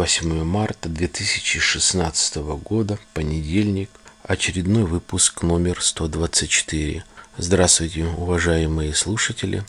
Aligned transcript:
28 0.00 0.44
марта 0.44 0.88
2016 0.88 2.36
года, 2.36 2.98
понедельник, 3.12 3.90
очередной 4.22 4.84
выпуск 4.84 5.42
номер 5.42 5.82
124. 5.82 7.04
Здравствуйте, 7.36 8.06
уважаемые 8.06 8.94
слушатели. 8.94 9.62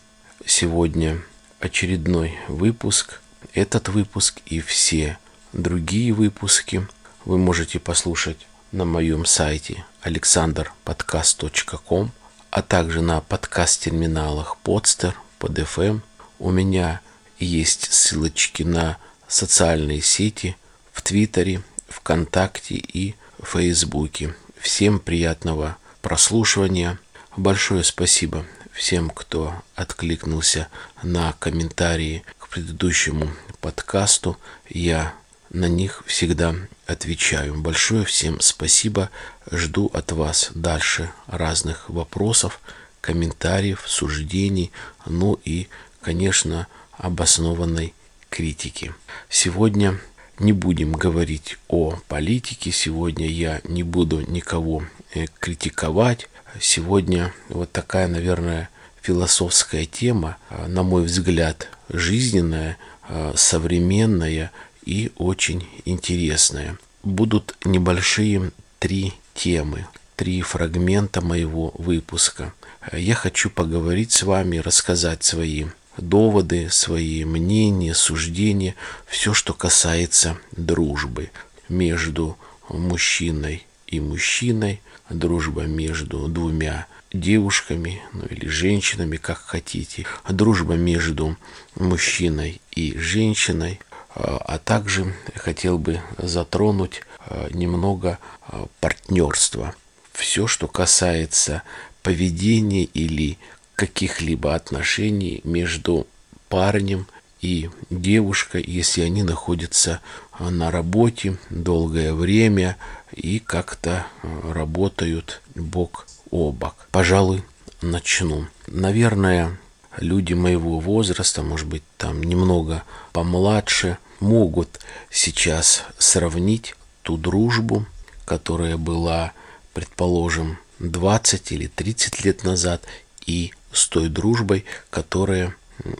Сегодня 0.46 1.22
очередной 1.60 2.40
выпуск. 2.48 3.20
Этот 3.54 3.90
выпуск 3.90 4.40
и 4.46 4.62
все 4.62 5.18
другие 5.52 6.14
выпуски 6.14 6.88
вы 7.26 7.38
можете 7.38 7.80
послушать 7.80 8.48
на 8.72 8.86
моем 8.86 9.26
сайте 9.26 9.84
alexanderpodcast.com, 10.06 12.12
а 12.52 12.62
также 12.62 13.02
на 13.02 13.20
подкаст-терминалах 13.20 14.56
Podster, 14.64 15.14
PodFM. 15.42 16.00
У 16.40 16.52
меня 16.52 17.02
есть 17.38 17.92
ссылочки 17.92 18.64
на 18.64 18.98
социальные 19.32 20.02
сети 20.02 20.58
в 20.92 21.02
Твиттере, 21.02 21.62
ВКонтакте 21.88 22.76
и 22.76 23.16
Фейсбуке. 23.42 24.36
Всем 24.60 25.00
приятного 25.00 25.78
прослушивания. 26.02 27.00
Большое 27.38 27.84
спасибо 27.86 28.46
всем, 28.74 29.10
кто 29.10 29.56
откликнулся 29.76 30.68
на 31.02 31.34
комментарии 31.40 32.24
к 32.40 32.50
предыдущему 32.50 33.32
подкасту. 33.62 34.38
Я 34.70 35.14
на 35.50 35.70
них 35.70 36.04
всегда 36.06 36.54
отвечаю. 36.86 37.56
Большое 37.56 38.04
всем 38.04 38.42
спасибо. 38.42 39.10
Жду 39.50 39.90
от 39.94 40.12
вас 40.12 40.52
дальше 40.54 41.10
разных 41.28 41.90
вопросов, 41.90 42.60
комментариев, 43.00 43.84
суждений, 43.88 44.74
ну 45.06 45.40
и, 45.46 45.70
конечно, 46.02 46.68
обоснованной 46.98 47.94
критики. 48.32 48.96
Сегодня 49.30 50.00
не 50.40 50.54
будем 50.54 50.94
говорить 50.94 51.58
о 51.68 51.98
политике, 52.08 52.72
сегодня 52.72 53.28
я 53.28 53.62
не 53.66 53.84
буду 53.84 54.22
никого 54.22 54.84
э, 55.14 55.26
критиковать. 55.40 56.28
Сегодня 56.60 57.34
вот 57.50 57.72
такая, 57.72 58.08
наверное, 58.08 58.70
философская 59.02 59.86
тема, 59.86 60.38
э, 60.50 60.66
на 60.68 60.82
мой 60.82 61.04
взгляд, 61.04 61.68
жизненная, 61.90 62.78
э, 63.10 63.34
современная 63.36 64.52
и 64.84 65.12
очень 65.18 65.68
интересная. 65.86 66.78
Будут 67.04 67.56
небольшие 67.66 68.52
три 68.80 69.14
темы, 69.36 69.86
три 70.16 70.42
фрагмента 70.42 71.22
моего 71.22 71.74
выпуска. 71.78 72.54
Я 72.94 73.14
хочу 73.14 73.50
поговорить 73.50 74.12
с 74.14 74.24
вами, 74.24 74.58
рассказать 74.58 75.24
свои 75.24 75.66
доводы, 75.98 76.70
свои 76.70 77.24
мнения, 77.26 77.94
суждения, 77.94 78.76
все, 79.08 79.34
что 79.34 79.54
касается 79.54 80.38
дружбы 80.52 81.32
между 81.70 82.38
мужчиной 82.70 83.66
и 83.88 84.00
мужчиной, 84.00 84.82
дружба 85.10 85.64
между 85.64 86.28
двумя 86.28 86.88
девушками, 87.14 88.02
ну 88.14 88.26
или 88.26 88.48
женщинами, 88.48 89.18
как 89.18 89.40
хотите, 89.40 90.06
дружба 90.30 90.76
между 90.76 91.38
мужчиной 91.76 92.62
и 92.72 92.98
женщиной, 92.98 93.80
а, 94.16 94.38
а 94.38 94.58
также 94.60 95.14
хотел 95.36 95.78
бы 95.78 96.02
затронуть 96.18 97.02
а, 97.20 97.50
немного 97.52 98.20
а, 98.48 98.68
партнерства. 98.80 99.76
Все, 100.14 100.48
что 100.48 100.68
касается 100.68 101.64
поведения 102.02 102.84
или 102.84 103.38
каких-либо 103.76 104.56
отношений 104.56 105.42
между 105.44 106.08
парнем 106.50 107.08
и 107.42 107.70
девушкой, 107.90 108.64
если 108.66 109.02
они 109.02 109.24
находятся 109.24 110.02
а, 110.32 110.52
на 110.52 110.70
работе 110.70 111.38
долгое 111.50 112.14
время 112.14 112.78
и 113.12 113.40
как-то 113.40 114.06
а, 114.22 114.54
работают 114.54 115.42
бок 115.56 116.08
о 116.30 116.52
бок. 116.52 116.88
Пожалуй, 116.92 117.44
начну. 117.82 118.46
Наверное, 118.68 119.58
люди 119.98 120.34
моего 120.34 120.80
возраста, 120.80 121.42
может 121.42 121.68
быть, 121.68 121.84
там 121.98 122.22
немного 122.22 122.84
помладше, 123.12 123.98
могут 124.20 124.80
сейчас 125.10 125.84
сравнить 125.98 126.76
ту 127.02 127.18
дружбу, 127.18 127.86
которая 128.26 128.78
была, 128.78 129.34
предположим, 129.74 130.60
20 130.80 131.52
или 131.52 131.68
30 131.68 132.24
лет 132.24 132.44
назад, 132.44 132.84
и 133.26 133.52
с 133.74 133.88
той 133.88 134.10
дружбой, 134.10 134.66
которая 134.90 135.56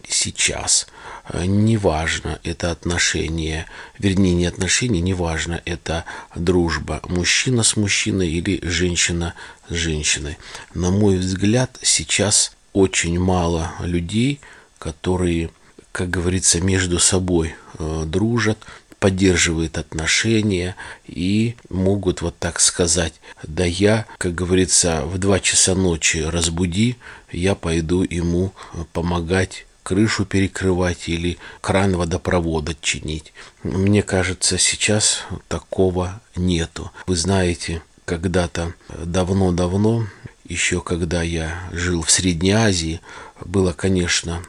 сейчас. 0.08 0.86
Неважно, 1.32 2.40
это 2.42 2.70
отношение, 2.70 3.66
вернее, 3.98 4.34
не 4.34 4.46
отношение, 4.46 5.00
неважно, 5.00 5.62
это 5.64 6.04
дружба 6.34 7.00
мужчина 7.08 7.62
с 7.62 7.76
мужчиной 7.76 8.28
или 8.28 8.60
женщина 8.62 9.34
с 9.68 9.74
женщиной. 9.74 10.38
На 10.74 10.90
мой 10.90 11.16
взгляд, 11.16 11.78
сейчас 11.82 12.52
очень 12.72 13.18
мало 13.18 13.72
людей, 13.80 14.40
которые, 14.78 15.50
как 15.92 16.10
говорится, 16.10 16.60
между 16.60 16.98
собой 16.98 17.54
э, 17.78 18.02
дружат, 18.06 18.58
поддерживает 19.02 19.78
отношения 19.78 20.76
и 21.08 21.56
могут 21.68 22.22
вот 22.22 22.38
так 22.38 22.60
сказать, 22.60 23.14
да 23.42 23.64
я, 23.64 24.06
как 24.16 24.32
говорится, 24.32 25.02
в 25.04 25.18
два 25.18 25.40
часа 25.40 25.74
ночи 25.74 26.18
разбуди, 26.18 26.96
я 27.32 27.56
пойду 27.56 28.04
ему 28.08 28.52
помогать 28.92 29.66
крышу 29.82 30.24
перекрывать 30.24 31.08
или 31.08 31.38
кран 31.60 31.96
водопровода 31.96 32.76
чинить. 32.80 33.32
Мне 33.64 34.04
кажется, 34.04 34.56
сейчас 34.56 35.24
такого 35.48 36.20
нету. 36.36 36.92
Вы 37.08 37.16
знаете, 37.16 37.82
когда-то 38.04 38.72
давно-давно, 38.88 40.06
еще 40.46 40.80
когда 40.80 41.22
я 41.22 41.58
жил 41.72 42.02
в 42.02 42.10
Средней 42.12 42.52
Азии, 42.52 43.00
было, 43.44 43.72
конечно, 43.72 44.44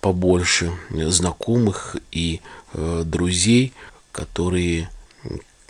побольше 0.00 0.72
знакомых 0.88 1.96
и 2.10 2.40
э, 2.72 3.02
друзей, 3.04 3.74
которые 4.18 4.90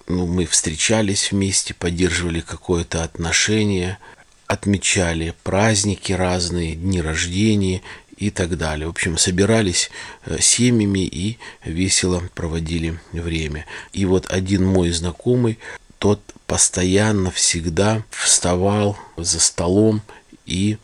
ну, 0.07 0.27
мы 0.27 0.47
встречались 0.47 1.33
вместе, 1.33 1.75
поддерживали 1.75 2.41
какое-то 2.41 3.05
отношение, 3.05 3.99
отмечали 4.47 5.35
праздники 5.45 6.13
разные, 6.15 6.75
дни 6.75 7.03
рождения 7.03 7.83
и 8.17 8.31
так 8.31 8.57
далее. 8.57 8.87
В 8.87 8.91
общем, 8.91 9.19
собирались 9.19 9.91
э, 10.25 10.39
семьями 10.41 11.01
и 11.01 11.37
весело 11.63 12.23
проводили 12.35 12.99
время. 13.13 13.67
И 13.93 14.07
вот 14.07 14.31
один 14.31 14.65
мой 14.65 14.93
знакомый, 14.93 15.59
тот 15.99 16.23
постоянно 16.47 17.31
всегда 17.31 18.03
вставал 18.09 18.99
за 19.19 19.41
столом 19.41 20.01
и 20.47 20.79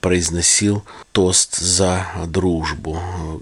произносил 0.00 0.84
тост 1.12 1.56
за 1.56 2.06
дружбу. 2.26 3.00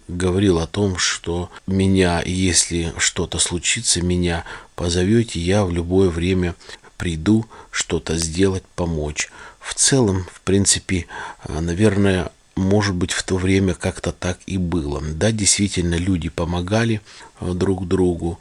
Говорил 0.09 0.59
о 0.59 0.67
том, 0.67 0.97
что 0.97 1.51
меня, 1.67 2.23
если 2.25 2.93
что-то 2.99 3.39
случится, 3.39 4.03
меня 4.03 4.45
позовете, 4.77 5.41
я 5.41 5.65
в 5.65 5.73
любое 5.73 6.09
время 6.09 6.55
приду 6.97 7.47
что-то 7.71 8.17
сделать, 8.17 8.62
помочь. 8.77 9.31
В 9.59 9.75
целом, 9.75 10.27
в 10.32 10.41
принципе, 10.43 11.06
наверное, 11.49 12.31
может 12.56 12.94
быть, 12.94 13.12
в 13.12 13.23
то 13.23 13.37
время 13.37 13.75
как-то 13.75 14.12
так 14.12 14.38
и 14.47 14.59
было. 14.59 15.00
Да, 15.03 15.33
действительно, 15.33 15.94
люди 15.94 16.29
помогали 16.29 17.00
друг 17.41 17.88
другу, 17.88 18.38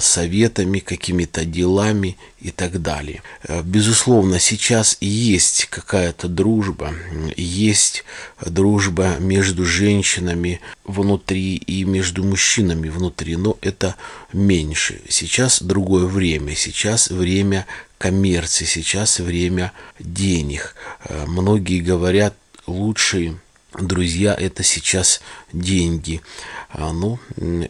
советами, 0.00 0.78
какими-то 0.78 1.44
делами 1.44 2.16
и 2.40 2.50
так 2.50 2.80
далее. 2.80 3.22
Э, 3.42 3.62
безусловно, 3.62 4.38
сейчас 4.38 4.98
есть 5.00 5.66
какая-то 5.66 6.28
дружба, 6.28 6.94
есть 7.36 8.04
дружба 8.44 9.16
между 9.18 9.64
женщинами 9.64 10.60
внутри 10.84 11.56
и 11.56 11.84
между 11.84 12.22
мужчинами 12.22 12.88
внутри, 12.88 13.36
но 13.36 13.56
это 13.62 13.96
меньше. 14.32 15.00
Сейчас 15.08 15.62
другое 15.62 16.06
время, 16.06 16.54
сейчас 16.54 17.08
время 17.10 17.66
коммерции, 17.98 18.64
сейчас 18.64 19.18
время 19.18 19.72
денег. 19.98 20.74
Э, 21.04 21.24
многие 21.26 21.80
говорят, 21.80 22.34
лучшие 22.66 23.38
друзья, 23.78 24.34
это 24.34 24.62
сейчас 24.62 25.20
деньги. 25.52 26.20
А, 26.70 26.92
ну, 26.92 27.18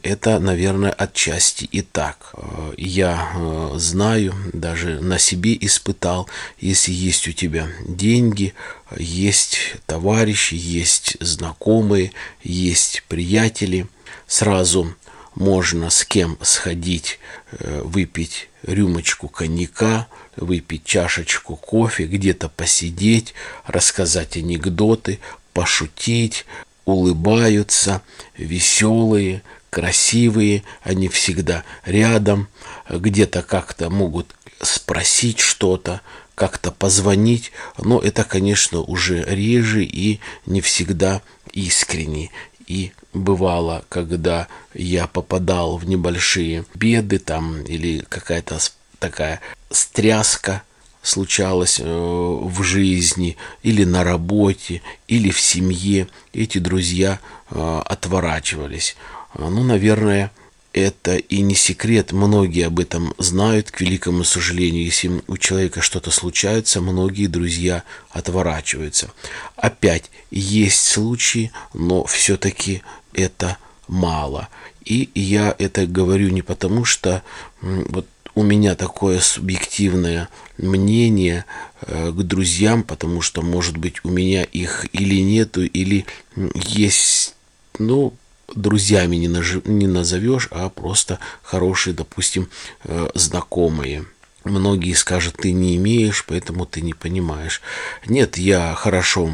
это, 0.03 0.39
наверное, 0.39 0.91
отчасти 0.91 1.65
и 1.65 1.83
так. 1.83 2.31
А, 2.35 2.73
я 2.77 3.33
а, 3.35 3.75
знаю, 3.77 4.35
даже 4.53 5.01
на 5.01 5.19
себе 5.19 5.57
испытал, 5.61 6.29
если 6.59 6.93
есть 6.93 7.29
у 7.29 7.33
тебя 7.33 7.69
деньги, 7.87 8.55
есть 8.97 9.77
товарищи, 9.87 10.55
есть 10.55 11.17
знакомые, 11.21 12.13
есть 12.43 13.05
приятели, 13.09 13.87
сразу 14.27 14.95
можно 15.35 15.91
с 15.91 16.05
кем 16.05 16.39
сходить, 16.43 17.19
э, 17.53 17.83
выпить 17.83 18.49
рюмочку 18.63 19.29
коньяка, 19.29 20.07
выпить 20.37 20.85
чашечку 20.85 21.57
кофе, 21.57 22.07
где-то 22.07 22.49
посидеть, 22.49 23.35
рассказать 23.67 24.37
анекдоты, 24.37 25.19
пошутить, 25.55 26.45
улыбаются, 26.85 28.03
веселые, 28.37 29.43
красивые, 29.71 30.63
они 30.83 31.09
всегда 31.09 31.65
рядом, 31.85 32.49
где-то 32.91 33.43
как-то 33.43 33.89
могут 33.89 34.35
спросить 34.61 35.41
что-то, 35.41 36.03
как-то 36.35 36.71
позвонить, 36.71 37.53
но 37.79 37.99
это, 38.01 38.25
конечно, 38.25 38.81
уже 38.81 39.23
реже 39.23 39.85
и 39.85 40.21
не 40.47 40.61
всегда 40.61 41.23
искренне. 41.53 42.31
И 42.67 42.93
бывало, 43.13 43.85
когда 43.89 44.49
я 44.75 45.07
попадал 45.07 45.77
в 45.77 45.87
небольшие 45.87 46.65
беды 46.75 47.19
там 47.19 47.63
или 47.63 48.05
какая-то 48.09 48.59
такая 48.99 49.41
стряска 49.71 50.63
случалась 51.05 51.79
э, 51.79 51.85
в 51.85 52.63
жизни 52.63 53.37
или 53.63 53.85
на 53.85 54.03
работе, 54.03 54.83
или 55.07 55.31
в 55.31 55.41
семье, 55.41 56.09
эти 56.33 56.59
друзья 56.59 57.21
э, 57.51 57.83
отворачивались. 57.85 58.97
Ну, 59.39 59.63
наверное, 59.63 60.33
это 60.73 61.17
и 61.17 61.41
не 61.43 61.55
секрет, 61.55 62.13
многие 62.13 62.67
об 62.67 62.81
этом 62.81 63.15
знают, 63.19 63.71
к 63.71 63.81
великому 63.81 64.25
сожалению, 64.25 64.85
если 64.85 65.23
у 65.29 65.37
человека 65.37 65.81
что-то 65.83 66.11
случается, 66.11 66.81
многие 66.81 67.27
друзья 67.27 67.85
отворачиваются. 68.11 69.11
Опять 69.57 70.11
есть 70.31 70.85
случаи, 70.85 71.53
но 71.75 72.05
все-таки 72.05 72.83
это 73.13 73.59
мало. 73.87 74.49
И 74.85 75.11
я 75.15 75.55
это 75.59 75.87
говорю 75.87 76.31
не 76.31 76.43
потому, 76.43 76.85
что 76.85 77.23
вот 77.61 78.07
у 78.35 78.43
меня 78.43 78.75
такое 78.75 79.21
субъективное 79.21 80.29
мнение 80.59 81.45
э, 81.83 82.11
к 82.11 82.23
друзьям, 82.23 82.83
потому 82.83 83.21
что, 83.21 83.43
может 83.43 83.77
быть, 83.77 84.05
у 84.05 84.11
меня 84.11 84.45
их 84.45 84.87
или 84.93 85.21
нету, 85.21 85.63
или 85.63 86.07
есть, 86.55 87.35
ну, 87.79 88.15
друзьями 88.55 89.17
не, 89.17 89.29
наж... 89.29 89.57
не 89.65 89.87
назовешь, 89.87 90.49
а 90.51 90.69
просто 90.69 91.19
хорошие, 91.43 91.95
допустим, 91.95 92.49
э, 92.85 93.09
знакомые. 93.15 94.05
Многие 94.45 94.93
скажут, 94.93 95.37
ты 95.39 95.53
не 95.53 95.77
имеешь, 95.77 96.25
поэтому 96.27 96.67
ты 96.67 96.83
не 96.83 96.93
понимаешь. 96.93 97.63
Нет, 98.07 98.37
я 98.37 98.75
хорошо 98.75 99.31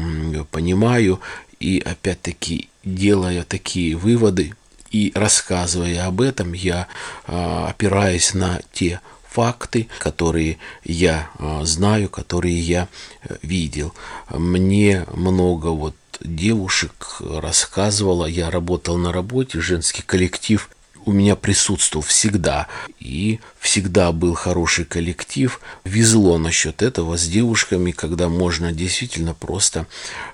понимаю, 0.51 1.19
и 1.59 1.79
опять-таки, 1.79 2.69
делая 2.83 3.43
такие 3.43 3.95
выводы 3.95 4.53
и 4.91 5.11
рассказывая 5.15 6.05
об 6.05 6.21
этом, 6.21 6.53
я 6.53 6.87
а, 7.25 7.67
опираюсь 7.69 8.33
на 8.33 8.61
те 8.73 8.99
факты, 9.31 9.87
которые 9.99 10.57
я 10.83 11.29
а, 11.39 11.63
знаю, 11.63 12.09
которые 12.09 12.59
я 12.59 12.87
э, 13.23 13.37
видел. 13.41 13.93
Мне 14.29 15.05
много 15.13 15.67
вот 15.67 15.95
девушек 16.19 17.21
рассказывала, 17.21 18.25
я 18.25 18.51
работал 18.51 18.97
на 18.97 19.11
работе, 19.13 19.61
женский 19.61 20.03
коллектив 20.03 20.69
у 21.05 21.11
меня 21.11 21.35
присутствовал 21.35 22.03
всегда. 22.03 22.67
И 22.99 23.39
всегда 23.59 24.11
был 24.11 24.33
хороший 24.33 24.85
коллектив. 24.85 25.59
Везло 25.83 26.37
насчет 26.37 26.81
этого 26.81 27.17
с 27.17 27.27
девушками, 27.27 27.91
когда 27.91 28.29
можно 28.29 28.71
действительно 28.71 29.33
просто 29.33 29.87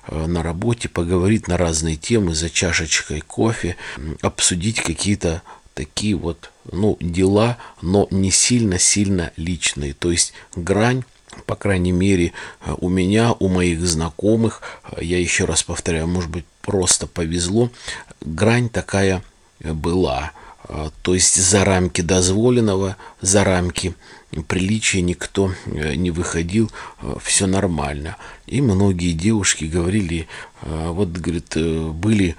э, 0.06 0.26
на 0.26 0.42
работе 0.42 0.88
поговорить 0.88 1.48
на 1.48 1.56
разные 1.56 1.96
темы 1.96 2.34
за 2.34 2.50
чашечкой 2.50 3.20
кофе, 3.20 3.76
обсудить 4.20 4.80
какие-то 4.80 5.42
такие 5.78 6.16
вот 6.16 6.50
ну, 6.72 6.96
дела, 7.00 7.56
но 7.82 8.08
не 8.10 8.32
сильно-сильно 8.32 9.30
личные. 9.36 9.94
То 9.94 10.10
есть 10.10 10.32
грань 10.56 11.04
по 11.46 11.54
крайней 11.54 11.92
мере, 11.92 12.32
э, 12.66 12.74
у 12.80 12.88
меня, 12.88 13.32
у 13.38 13.48
моих 13.48 13.86
знакомых, 13.86 14.60
э, 14.90 15.04
я 15.04 15.20
еще 15.20 15.44
раз 15.44 15.62
повторяю, 15.62 16.08
может 16.08 16.30
быть, 16.30 16.44
просто 16.62 17.06
повезло, 17.06 17.70
грань 18.20 18.68
такая 18.68 19.22
э, 19.60 19.72
была. 19.72 20.32
То 21.02 21.14
есть 21.14 21.36
за 21.36 21.64
рамки 21.64 22.02
дозволенного, 22.02 22.96
за 23.22 23.44
рамки 23.44 23.94
приличия 24.48 25.00
никто 25.00 25.54
не 25.64 26.10
выходил, 26.10 26.70
все 27.22 27.46
нормально. 27.46 28.16
И 28.46 28.60
многие 28.60 29.12
девушки 29.12 29.64
говорили, 29.64 30.28
вот, 30.60 31.08
говорит, 31.08 31.56
были 31.56 32.36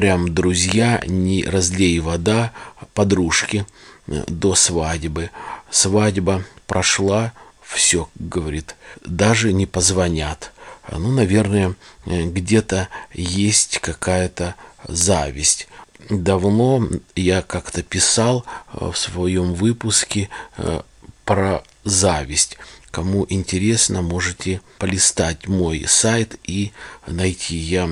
прям 0.00 0.32
друзья, 0.34 1.02
не 1.06 1.44
разлей 1.44 1.98
вода, 1.98 2.52
подружки 2.94 3.66
до 4.06 4.54
свадьбы. 4.54 5.28
Свадьба 5.70 6.42
прошла, 6.66 7.34
все, 7.62 8.08
говорит, 8.14 8.76
даже 9.04 9.52
не 9.52 9.66
позвонят. 9.66 10.52
Ну, 10.90 11.10
наверное, 11.12 11.74
где-то 12.06 12.88
есть 13.12 13.78
какая-то 13.80 14.54
зависть. 14.88 15.68
Давно 16.08 16.88
я 17.14 17.42
как-то 17.42 17.82
писал 17.82 18.46
э, 18.72 18.90
в 18.90 18.96
своем 18.96 19.52
выпуске 19.52 20.30
э, 20.56 20.80
про 21.26 21.62
зависть. 21.84 22.56
Кому 22.90 23.24
интересно, 23.28 24.02
можете 24.02 24.60
полистать 24.78 25.46
мой 25.46 25.84
сайт 25.86 26.36
и 26.42 26.72
найти. 27.06 27.56
Я 27.56 27.88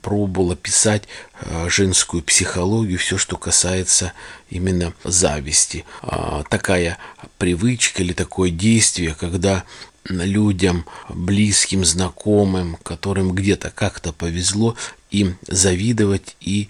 пробовала 0.00 0.56
писать 0.56 1.04
э, 1.40 1.68
женскую 1.68 2.22
психологию, 2.22 2.98
все, 2.98 3.18
что 3.18 3.36
касается 3.36 4.12
именно 4.48 4.94
зависти. 5.04 5.84
А, 6.00 6.44
такая 6.48 6.98
привычка 7.36 8.02
или 8.02 8.14
такое 8.14 8.50
действие, 8.50 9.14
когда 9.14 9.64
людям, 10.08 10.84
близким, 11.08 11.84
знакомым, 11.84 12.76
которым 12.82 13.32
где-то 13.32 13.70
как-то 13.70 14.12
повезло, 14.12 14.76
им 15.10 15.38
завидовать 15.46 16.36
и 16.40 16.68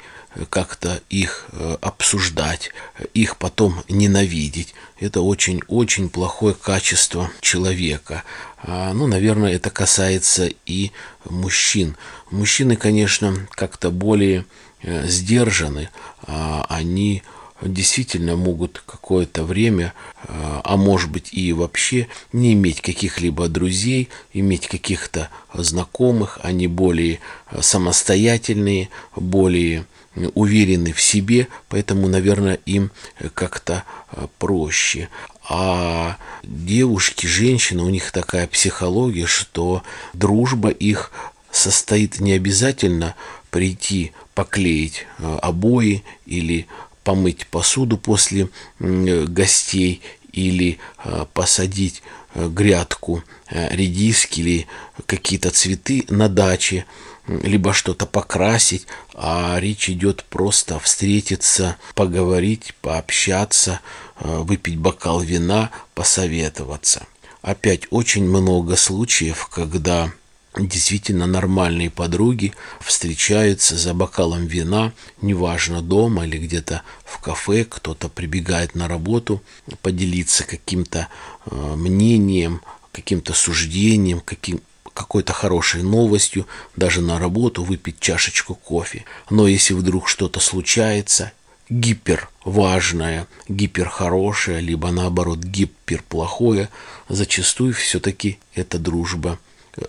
как-то 0.51 1.01
их 1.09 1.47
э, 1.53 1.77
обсуждать, 1.81 2.71
их 3.15 3.37
потом 3.37 3.83
ненавидеть. 3.89 4.75
Это 5.01 5.21
очень-очень 5.21 6.11
плохое 6.11 6.55
качество 6.55 7.31
человека. 7.41 8.25
А, 8.63 8.93
ну, 8.93 9.07
наверное, 9.07 9.53
это 9.53 9.71
касается 9.71 10.51
и 10.67 10.93
мужчин. 11.25 11.97
Мужчины, 12.31 12.77
конечно, 12.77 13.49
как-то 13.51 13.91
более 13.91 14.45
э, 14.83 15.09
сдержаны, 15.09 15.91
а 16.23 16.67
они 16.69 17.23
действительно 17.61 18.37
могут 18.37 18.83
какое-то 18.87 19.45
время, 19.45 19.93
э, 20.23 20.61
а 20.65 20.77
может 20.77 21.11
быть 21.11 21.33
и 21.33 21.53
вообще 21.53 22.09
не 22.33 22.53
иметь 22.53 22.81
каких-либо 22.81 23.49
друзей, 23.49 24.09
иметь 24.33 24.69
каких-то 24.69 25.29
знакомых, 25.53 26.39
они 26.43 26.67
более 26.67 27.21
самостоятельные, 27.61 28.91
более 29.17 29.87
уверены 30.35 30.93
в 30.93 31.01
себе, 31.01 31.49
поэтому, 31.69 32.09
наверное, 32.09 32.59
им 32.67 32.91
как-то 33.35 33.85
э, 34.13 34.27
проще. 34.39 35.09
А 35.49 36.19
девушки, 36.43 37.27
женщины, 37.27 37.83
у 37.83 37.89
них 37.89 38.11
такая 38.13 38.47
психология, 38.47 39.27
что 39.27 39.83
дружба 40.13 40.69
их 40.69 41.11
состоит 41.51 42.21
не 42.21 42.33
обязательно 42.33 43.15
прийти 43.51 44.13
поклеить 44.35 45.07
э, 45.19 45.39
обои 45.43 46.05
или 46.27 46.67
помыть 47.09 47.47
посуду 47.47 47.97
после 47.97 48.51
гостей 48.79 50.03
или 50.31 50.79
э, 51.03 51.25
посадить 51.33 52.03
грядку 52.35 53.25
редиски 53.51 54.41
или 54.41 54.67
какие-то 55.07 55.49
цветы 55.49 56.05
на 56.11 56.29
даче 56.29 56.85
либо 57.27 57.73
что-то 57.73 58.05
покрасить, 58.05 58.87
а 59.15 59.57
речь 59.59 59.89
идет 59.89 60.23
просто 60.25 60.79
встретиться, 60.79 61.79
поговорить, 61.95 62.75
пообщаться, 62.83 63.81
э, 64.21 64.29
выпить 64.41 64.77
бокал 64.77 65.21
вина, 65.21 65.71
посоветоваться. 65.95 67.07
Опять 67.41 67.87
очень 67.89 68.25
много 68.25 68.77
случаев, 68.77 69.47
когда 69.47 70.13
действительно 70.57 71.27
нормальные 71.27 71.91
подруги 71.91 72.53
встречаются 72.81 73.77
за 73.77 73.95
бокалом 73.95 74.47
вина, 74.47 74.93
неважно 75.21 75.83
дома 75.83 76.27
или 76.27 76.39
где-то 76.39 76.83
в 77.05 77.19
кафе, 77.21 77.65
кто-то 77.65 78.09
прибегает 78.09 78.75
на 78.75 78.89
работу 78.89 79.43
поделиться 79.83 80.45
каким-то 80.45 81.09
э, 81.47 81.75
мнением, 81.77 82.63
каким-то 82.93 83.35
суждением, 83.35 84.21
каким, 84.21 84.61
какой-то 84.95 85.33
хорошей 85.33 85.83
новостью, 85.83 86.47
даже 86.77 87.01
на 87.01 87.19
работу 87.19 87.63
выпить 87.63 88.01
чашечку 88.01 88.55
кофе. 88.55 89.05
Но 89.31 89.47
если 89.47 89.75
вдруг 89.75 90.09
что-то 90.09 90.41
случается, 90.41 91.33
гипер 91.69 92.31
важное, 92.45 93.27
гипер 93.49 93.89
хорошее, 93.89 94.61
либо 94.61 94.91
наоборот 94.91 95.39
гипер 95.39 96.03
плохое, 96.09 96.69
зачастую 97.09 97.75
все-таки 97.75 98.39
эта 98.55 98.79
дружба 98.79 99.39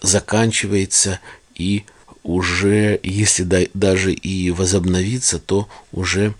заканчивается 0.01 1.19
и 1.55 1.85
уже, 2.23 2.99
если 3.01 3.69
даже 3.73 4.13
и 4.13 4.51
возобновится, 4.51 5.39
то 5.39 5.67
уже 5.91 6.33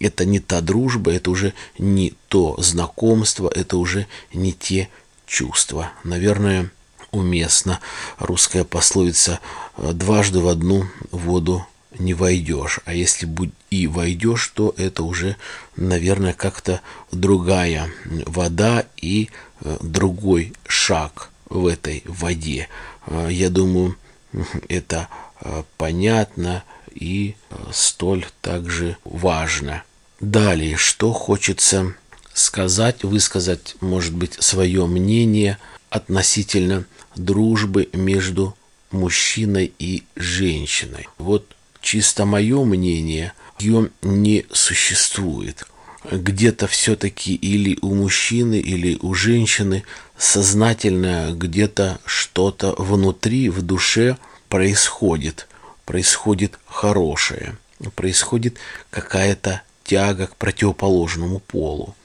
это 0.00 0.24
не 0.24 0.40
та 0.40 0.60
дружба, 0.60 1.12
это 1.12 1.30
уже 1.30 1.54
не 1.78 2.14
то 2.28 2.56
знакомство, 2.58 3.50
это 3.54 3.76
уже 3.76 4.06
не 4.32 4.52
те 4.52 4.88
чувства. 5.26 5.92
Наверное, 6.02 6.70
уместно. 7.10 7.78
Русская 8.18 8.64
пословица 8.64 9.38
«дважды 9.76 10.40
в 10.40 10.48
одну 10.48 10.86
воду 11.10 11.66
не 11.98 12.14
войдешь. 12.14 12.80
А 12.84 12.94
если 12.94 13.28
и 13.70 13.86
войдешь, 13.86 14.48
то 14.48 14.74
это 14.76 15.02
уже, 15.02 15.36
наверное, 15.76 16.32
как-то 16.32 16.80
другая 17.12 17.90
вода 18.26 18.86
и 18.96 19.28
э, 19.60 19.76
другой 19.82 20.54
шаг 20.66 21.31
в 21.52 21.66
этой 21.66 22.02
воде. 22.06 22.68
Э, 23.06 23.28
я 23.30 23.50
думаю, 23.50 23.96
это 24.68 25.08
э, 25.40 25.62
понятно 25.76 26.64
и 26.94 27.34
столь 27.72 28.26
также 28.40 28.96
важно. 29.04 29.82
Далее, 30.20 30.76
что 30.76 31.12
хочется 31.12 31.94
сказать, 32.34 33.02
высказать, 33.02 33.76
может 33.80 34.14
быть, 34.14 34.34
свое 34.42 34.86
мнение 34.86 35.58
относительно 35.90 36.84
дружбы 37.16 37.88
между 37.92 38.56
мужчиной 38.90 39.72
и 39.78 40.04
женщиной. 40.16 41.08
Вот 41.18 41.56
чисто 41.80 42.24
мое 42.24 42.64
мнение, 42.64 43.32
ее 43.58 43.90
не 44.02 44.46
существует. 44.52 45.66
Где-то 46.10 46.66
все-таки 46.66 47.34
или 47.34 47.78
у 47.80 47.94
мужчины, 47.94 48.58
или 48.58 48.98
у 49.02 49.14
женщины 49.14 49.84
сознательно 50.22 51.32
где-то 51.32 51.98
что-то 52.06 52.74
внутри, 52.78 53.48
в 53.48 53.60
душе 53.60 54.16
происходит. 54.48 55.48
Происходит 55.84 56.60
хорошее. 56.64 57.58
Происходит 57.96 58.56
какая-то 58.90 59.62
тяга 59.82 60.28
к 60.28 60.36
противоположному 60.36 61.40
полу. 61.40 61.96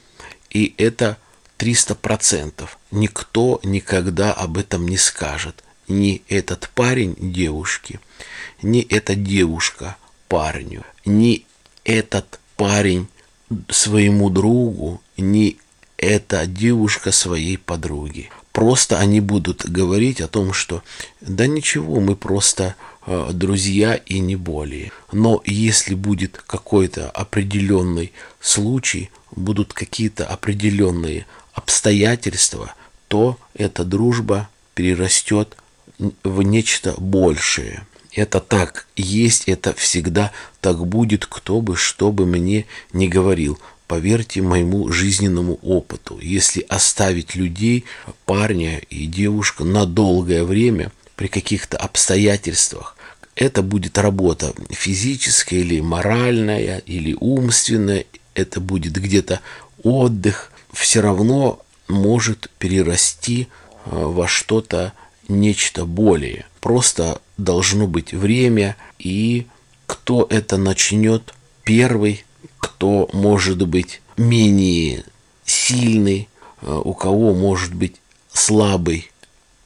И 0.50 0.74
это 0.80 1.18
300%. 1.60 2.68
Никто 2.90 3.60
никогда 3.64 4.34
об 4.34 4.58
этом 4.58 4.88
не 4.88 4.98
скажет. 4.98 5.64
Ни 5.88 6.24
этот 6.28 6.70
парень 6.74 7.16
девушке, 7.20 8.00
ни 8.64 8.82
эта 8.82 9.14
девушка 9.14 9.96
парню, 10.28 10.84
ни 11.06 11.46
этот 11.86 12.40
парень 12.56 13.08
своему 13.70 14.32
другу, 14.32 15.02
ни 15.18 15.60
эта 15.98 16.46
девушка 16.46 17.12
своей 17.12 17.58
подруге. 17.58 18.30
Просто 18.52 18.98
они 19.00 19.20
будут 19.20 19.70
говорить 19.70 20.22
о 20.22 20.28
том, 20.28 20.54
что 20.54 20.84
да 21.22 21.46
ничего, 21.48 22.00
мы 22.00 22.16
просто 22.16 22.76
э, 23.06 23.30
друзья 23.34 23.96
и 23.96 24.20
не 24.20 24.36
более. 24.36 24.92
Но 25.12 25.42
если 25.46 25.94
будет 25.94 26.42
какой-то 26.46 27.10
определенный 27.12 28.14
случай, 28.40 29.12
будут 29.32 29.74
какие-то 29.74 30.26
определенные 30.26 31.26
обстоятельства, 31.54 32.74
то 33.08 33.38
эта 33.54 33.84
дружба 33.84 34.50
перерастет 34.74 35.56
в 36.24 36.42
нечто 36.42 36.94
большее. 36.98 37.86
Это 38.12 38.40
так 38.40 38.88
есть, 38.96 39.44
это 39.46 39.74
всегда 39.74 40.32
так 40.62 40.86
будет, 40.88 41.28
кто 41.28 41.62
бы 41.62 41.76
что 41.76 42.12
бы 42.12 42.26
мне 42.26 42.66
не 42.92 43.08
говорил. 43.08 43.60
Поверьте 43.88 44.42
моему 44.42 44.92
жизненному 44.92 45.60
опыту. 45.62 46.20
Если 46.22 46.66
оставить 46.68 47.36
людей, 47.36 47.86
парня 48.26 48.80
и 48.90 49.06
девушку 49.06 49.64
на 49.64 49.86
долгое 49.86 50.44
время 50.44 50.92
при 51.16 51.28
каких-то 51.28 51.78
обстоятельствах, 51.78 52.98
это 53.36 53.62
будет 53.62 53.98
работа 53.98 54.54
физическая 54.72 55.60
или 55.60 55.80
моральная, 55.80 56.80
или 56.80 57.16
умственная, 57.18 58.06
это 58.34 58.60
будет 58.60 58.94
где-то 58.94 59.40
отдых, 59.84 60.52
все 60.74 61.02
равно 61.02 61.62
может 61.88 62.50
перерасти 62.60 63.48
э, 63.86 63.90
во 63.92 64.28
что-то 64.28 64.92
нечто 65.30 65.86
более. 65.86 66.46
Просто 66.60 67.22
должно 67.38 67.88
быть 67.88 68.14
время, 68.14 68.76
и 69.00 69.48
кто 69.86 70.28
это 70.30 70.58
начнет 70.58 71.34
первый, 71.64 72.26
кто 72.60 73.10
может 73.14 73.66
быть 73.68 74.02
менее 74.18 75.04
сильный, 75.46 76.30
э, 76.62 76.82
у 76.84 76.94
кого 76.94 77.34
может 77.34 77.74
быть 77.74 77.96
слабый 78.32 79.12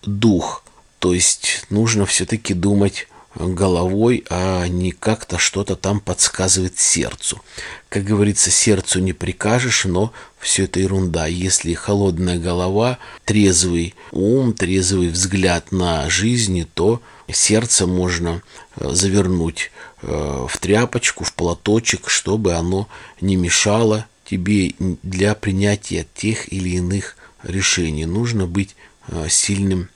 дух. 0.04 0.64
То 1.00 1.14
есть 1.14 1.66
нужно 1.70 2.06
все-таки 2.06 2.54
думать 2.54 3.08
головой, 3.36 4.26
а 4.30 4.68
не 4.68 4.92
как-то 4.92 5.38
что-то 5.38 5.76
там 5.76 6.00
подсказывает 6.00 6.78
сердцу. 6.78 7.42
Как 7.90 8.04
говорится, 8.04 8.52
сердцу 8.52 9.00
не 9.00 9.14
прикажешь, 9.14 9.86
но 9.86 10.12
все 10.40 10.66
это 10.66 10.80
ерунда. 10.80 11.28
Если 11.28 11.74
холодная 11.74 12.38
голова, 12.38 12.98
трезвый 13.26 13.96
ум, 14.12 14.54
трезвый 14.54 15.10
взгляд 15.10 15.72
на 15.72 16.10
жизнь, 16.10 16.68
то 16.74 17.02
сердце 17.32 17.88
можно 17.88 18.42
э, 18.76 18.90
завернуть 18.92 19.72
э, 20.02 20.48
в 20.50 20.58
тряпочку, 20.58 21.24
в 21.24 21.34
платочек, 21.34 22.10
чтобы 22.10 22.54
оно 22.54 22.88
не 23.22 23.36
мешало 23.36 24.06
тебе 24.26 24.74
для 24.80 25.36
принятия 25.36 26.06
тех 26.16 26.52
или 26.52 26.70
иных 26.70 27.16
решений. 27.44 28.06
Нужно 28.06 28.46
быть 28.46 28.76
э, 29.08 29.28
сильным 29.30 29.90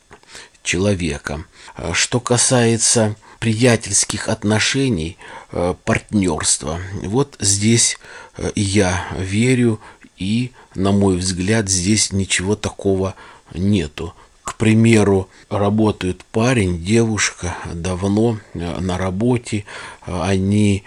человеком. 0.64 1.46
Что 1.94 2.20
касается 2.20 3.16
приятельских 3.46 4.28
отношений, 4.28 5.18
э, 5.52 5.76
партнерства. 5.84 6.80
Вот 7.04 7.36
здесь 7.40 8.00
э, 8.38 8.52
я 8.56 9.06
верю, 9.20 9.80
и, 10.18 10.50
на 10.74 10.92
мой 10.92 11.18
взгляд, 11.18 11.70
здесь 11.70 12.12
ничего 12.12 12.56
такого 12.56 13.14
нету. 13.54 14.16
К 14.42 14.56
примеру, 14.56 15.30
работают 15.52 16.26
парень, 16.32 16.84
девушка 16.84 17.56
давно 17.72 18.40
э, 18.56 18.80
на 18.80 18.98
работе, 18.98 19.66
они 20.08 20.84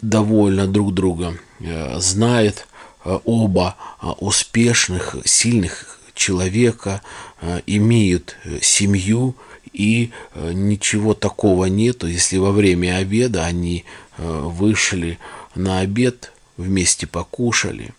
довольно 0.00 0.66
друг 0.66 0.94
друга 0.94 1.34
знают, 1.96 2.68
оба 3.04 3.76
успешных, 4.00 5.16
сильных 5.26 6.00
человека, 6.14 7.02
имеют 7.66 8.34
семью, 8.62 9.34
и 9.78 10.10
э, 10.34 10.52
ничего 10.52 11.14
такого 11.14 11.66
нету, 11.66 12.08
если 12.08 12.36
во 12.36 12.50
время 12.50 12.96
обеда 12.96 13.44
они 13.46 13.84
э, 14.18 14.40
вышли 14.44 15.18
на 15.54 15.78
обед, 15.78 16.32
вместе 16.56 17.06
покушали. 17.06 17.94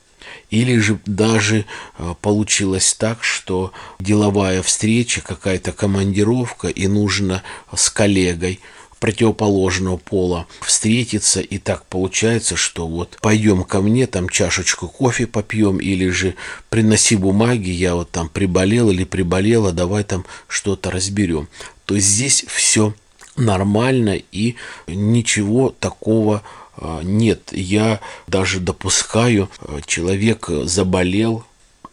Или 0.50 0.78
же 0.78 1.00
даже 1.06 1.66
э, 1.98 2.14
получилось 2.22 2.94
так, 2.94 3.24
что 3.24 3.72
деловая 4.00 4.62
встреча, 4.62 5.22
какая-то 5.22 5.72
командировка, 5.72 6.68
и 6.68 6.88
нужно 6.88 7.44
с 7.74 7.90
коллегой 7.90 8.60
противоположного 9.00 9.98
пола 9.98 10.48
встретиться, 10.62 11.40
и 11.40 11.58
так 11.58 11.86
получается, 11.86 12.56
что 12.56 12.88
вот 12.88 13.18
пойдем 13.22 13.64
ко 13.64 13.82
мне, 13.82 14.08
там 14.08 14.30
чашечку 14.30 14.88
кофе 14.88 15.28
попьем, 15.28 15.78
или 15.78 16.10
же 16.10 16.36
приноси 16.70 17.16
бумаги, 17.16 17.70
я 17.70 17.96
вот 17.96 18.12
там 18.12 18.30
приболел 18.30 18.90
или 18.90 19.04
приболела, 19.04 19.72
давай 19.72 20.04
там 20.04 20.26
что-то 20.48 20.92
разберем. 20.92 21.48
То 21.86 21.98
здесь 21.98 22.46
все 22.48 22.94
нормально 23.36 24.20
и 24.32 24.56
ничего 24.88 25.70
такого 25.80 26.44
а, 26.76 27.02
нет. 27.02 27.50
Я 27.52 28.00
даже 28.28 28.60
допускаю, 28.60 29.50
а, 29.60 29.80
человек 29.86 30.50
заболел, 30.66 31.46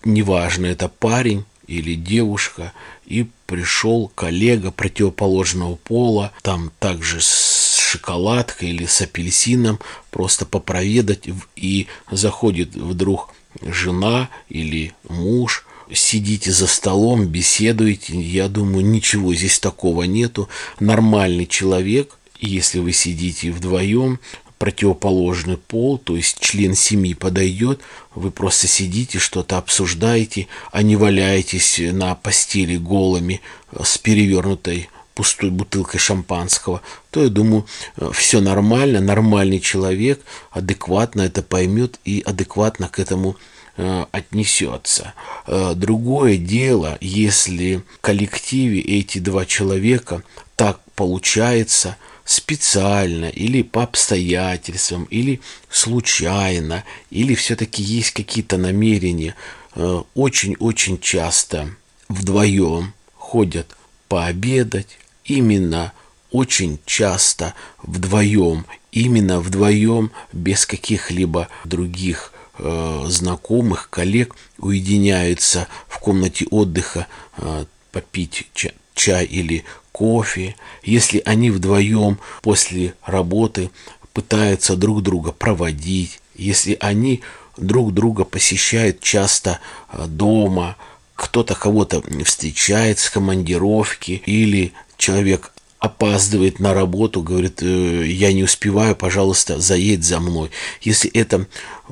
неважно, 0.05 0.67
это 0.67 0.89
парень 0.89 1.45
или 1.67 1.95
девушка, 1.95 2.73
и 3.07 3.27
пришел 3.47 4.11
коллега 4.15 4.71
противоположного 4.71 5.77
пола, 5.77 6.33
там 6.43 6.71
также 6.79 7.21
с 7.21 7.77
шоколадкой 7.79 8.71
или 8.71 8.87
с 8.87 9.01
апельсином, 9.01 9.79
просто 10.11 10.47
попроведать, 10.47 11.29
и 11.55 11.87
заходит 12.11 12.75
вдруг 12.75 13.35
жена 13.63 14.29
или 14.49 14.93
муж, 15.09 15.67
сидите 15.93 16.51
за 16.51 16.67
столом, 16.67 17.27
беседуете, 17.27 18.21
я 18.21 18.49
думаю, 18.49 18.85
ничего 18.85 19.35
здесь 19.35 19.59
такого 19.59 20.03
нету. 20.03 20.49
Нормальный 20.81 21.47
человек, 21.47 22.19
если 22.39 22.81
вы 22.81 22.93
сидите 22.93 23.51
вдвоем, 23.51 24.19
противоположный 24.59 25.59
пол, 25.59 25.99
то 25.99 26.17
есть 26.17 26.41
член 26.41 26.75
семьи 26.75 27.15
подойдет, 27.15 27.81
вы 28.15 28.31
просто 28.31 28.67
сидите, 28.67 29.19
что-то 29.19 29.59
обсуждаете, 29.59 30.49
а 30.73 30.83
не 30.83 30.97
валяетесь 30.97 31.79
на 31.93 32.15
постели 32.15 32.77
голыми 32.77 33.43
э, 33.73 33.83
с 33.85 33.99
перевернутой 33.99 34.89
пустой 35.15 35.51
бутылкой 35.51 36.01
шампанского, 36.01 36.83
то 37.11 37.23
я 37.23 37.29
думаю, 37.29 37.67
э, 37.97 38.11
все 38.15 38.41
нормально, 38.41 39.01
нормальный 39.01 39.61
человек 39.61 40.23
адекватно 40.51 41.23
это 41.23 41.43
поймет 41.43 42.01
и 42.05 42.23
адекватно 42.25 42.89
к 42.89 42.99
этому 42.99 43.37
э, 43.77 44.07
отнесется. 44.11 45.13
Другое 45.47 46.39
дело, 46.39 46.97
если 47.03 47.83
в 47.99 48.01
коллективе 48.01 48.81
эти 48.81 49.19
два 49.19 49.45
человека 49.45 50.23
так 50.57 50.81
получается– 50.95 51.97
специально 52.27 53.27
или 53.27 53.63
по 53.63 53.85
обстоятельствам, 53.85 55.05
или 55.05 55.41
случайно, 55.71 56.85
или 57.11 57.35
все-таки 57.35 57.83
есть 57.83 58.11
какие-то 58.11 58.59
намерения. 58.59 59.35
Э, 59.75 60.03
очень-очень 60.15 60.99
часто 60.99 61.71
вдвоем 62.09 62.93
ходят 63.15 63.75
пообедать 64.09 64.99
именно 65.25 65.93
очень 66.33 66.81
часто 66.85 67.55
вдвоем, 67.83 68.67
именно 68.91 69.39
вдвоем, 69.41 70.11
без 70.33 70.67
каких-либо 70.67 71.49
других 71.65 72.33
э, 72.59 73.05
знакомых, 73.07 73.89
коллег, 73.89 74.35
уединяются 74.59 75.69
в 75.87 75.99
комнате 76.01 76.47
отдыха 76.51 77.07
э, 77.39 77.65
попить 77.93 78.49
чай, 78.53 78.75
чай 78.95 79.25
или 79.25 79.65
кофе. 79.97 80.57
Если 80.83 81.23
они 81.25 81.51
вдвоем 81.51 82.19
после 82.43 82.93
работы 83.07 83.71
пытаются 84.13 84.77
друг 84.77 85.03
друга 85.03 85.33
проводить, 85.33 86.21
если 86.35 86.77
они 86.81 87.23
друг 87.57 87.95
друга 87.95 88.25
посещают 88.25 89.01
часто 89.01 89.59
э, 89.91 90.05
дома, 90.07 90.77
кто-то 91.15 91.55
кого-то 91.55 92.03
встречает 92.27 92.99
с 92.99 93.09
командировки 93.09 94.23
или 94.27 94.75
человек 94.99 95.51
опаздывает 95.79 96.61
на 96.61 96.75
работу, 96.75 97.23
говорит, 97.23 97.63
«Э, 97.63 98.07
я 98.07 98.35
не 98.35 98.43
успеваю, 98.43 98.95
пожалуйста, 98.97 99.59
заедь 99.61 100.05
за 100.05 100.21
мной. 100.21 100.51
Если 100.83 101.11
это 101.11 101.47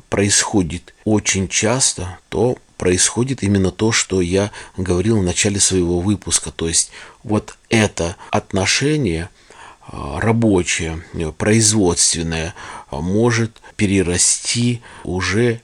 происходит 0.09 0.93
очень 1.05 1.47
часто, 1.47 2.19
то 2.29 2.59
происходит 2.77 3.43
именно 3.43 3.71
то, 3.71 3.91
что 3.91 4.21
я 4.21 4.51
говорил 4.77 5.19
в 5.19 5.23
начале 5.23 5.59
своего 5.59 5.99
выпуска. 5.99 6.51
То 6.51 6.67
есть 6.67 6.91
вот 7.23 7.57
это 7.69 8.15
отношение 8.31 9.29
а, 9.87 10.19
рабочее, 10.19 11.03
производственное 11.37 12.55
может 12.91 13.51
перерасти 13.75 14.81
уже 15.03 15.61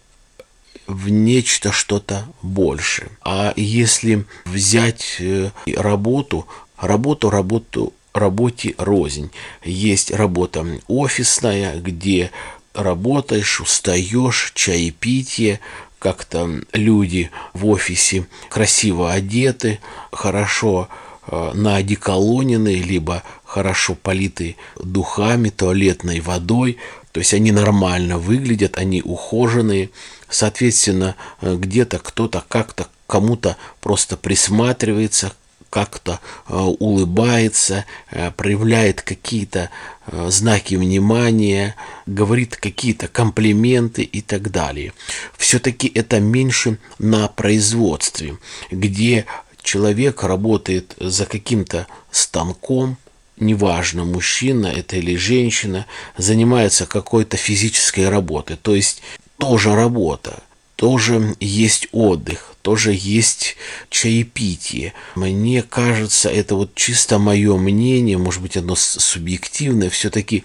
в 0.88 1.10
нечто 1.10 1.72
что-то 1.72 2.26
больше. 2.42 3.10
А 3.22 3.54
если 3.56 4.26
взять 4.46 5.18
э, 5.20 5.52
работу, 5.66 6.48
работу, 6.78 7.30
работу, 7.30 7.94
работе 8.14 8.76
рознь. 8.78 9.32
Есть 9.64 10.12
работа 10.12 10.66
офисная, 10.88 11.80
где 11.80 12.32
работаешь, 12.74 13.62
устаешь, 13.62 14.52
чаепитие, 14.56 15.60
как-то 16.02 16.50
люди 16.74 17.30
в 17.54 17.68
офисе 17.68 18.26
красиво 18.50 19.12
одеты, 19.12 19.80
хорошо 20.12 20.90
э, 21.28 21.52
наодеколонены, 21.54 22.74
либо 22.74 23.22
хорошо 23.46 23.94
политы 23.94 24.56
духами, 24.80 25.50
туалетной 25.50 26.20
водой. 26.20 26.80
То 27.12 27.20
есть 27.20 27.36
они 27.36 27.52
нормально 27.52 28.18
выглядят, 28.18 28.80
они 28.80 29.04
ухоженные. 29.04 29.92
Соответственно, 30.28 31.16
э, 31.40 31.56
где-то 31.56 32.00
кто-то 32.00 32.44
как-то 32.48 32.88
кому-то 33.06 33.56
просто 33.80 34.18
присматривается, 34.18 35.34
как-то 35.72 36.20
э, 36.48 36.54
улыбается, 36.54 37.86
э, 38.12 38.30
проявляет 38.32 39.02
какие-то 39.02 39.72
э, 40.06 40.30
знаки 40.30 40.76
внимания, 40.76 41.76
говорит 42.06 42.58
какие-то 42.58 43.08
комплименты 43.08 44.04
и 44.04 44.22
так 44.22 44.52
далее. 44.52 44.94
Все-таки 45.38 45.88
это 45.96 46.20
меньше 46.20 46.78
на 47.00 47.28
производстве, 47.30 48.38
где 48.70 49.26
человек 49.64 50.24
работает 50.24 50.94
за 51.00 51.26
каким-то 51.26 51.88
станком, 52.12 52.98
неважно, 53.38 54.04
мужчина 54.04 54.68
это 54.68 54.98
или 54.98 55.16
женщина, 55.16 55.86
занимается 56.18 56.86
какой-то 56.86 57.38
физической 57.38 58.10
работой. 58.10 58.58
То 58.58 58.76
есть 58.76 59.02
тоже 59.38 59.74
работа, 59.74 60.44
тоже 60.82 61.36
есть 61.40 61.90
отдых, 61.92 62.56
тоже 62.64 62.92
есть 62.92 63.56
чаепитие. 63.92 64.94
Мне 65.14 65.62
кажется, 65.62 66.28
это 66.28 66.56
вот 66.56 66.74
чисто 66.74 67.20
мое 67.20 67.56
мнение, 67.56 68.18
может 68.18 68.42
быть, 68.42 68.58
оно 68.58 68.74
субъективное, 68.74 69.92
все-таки, 69.92 70.44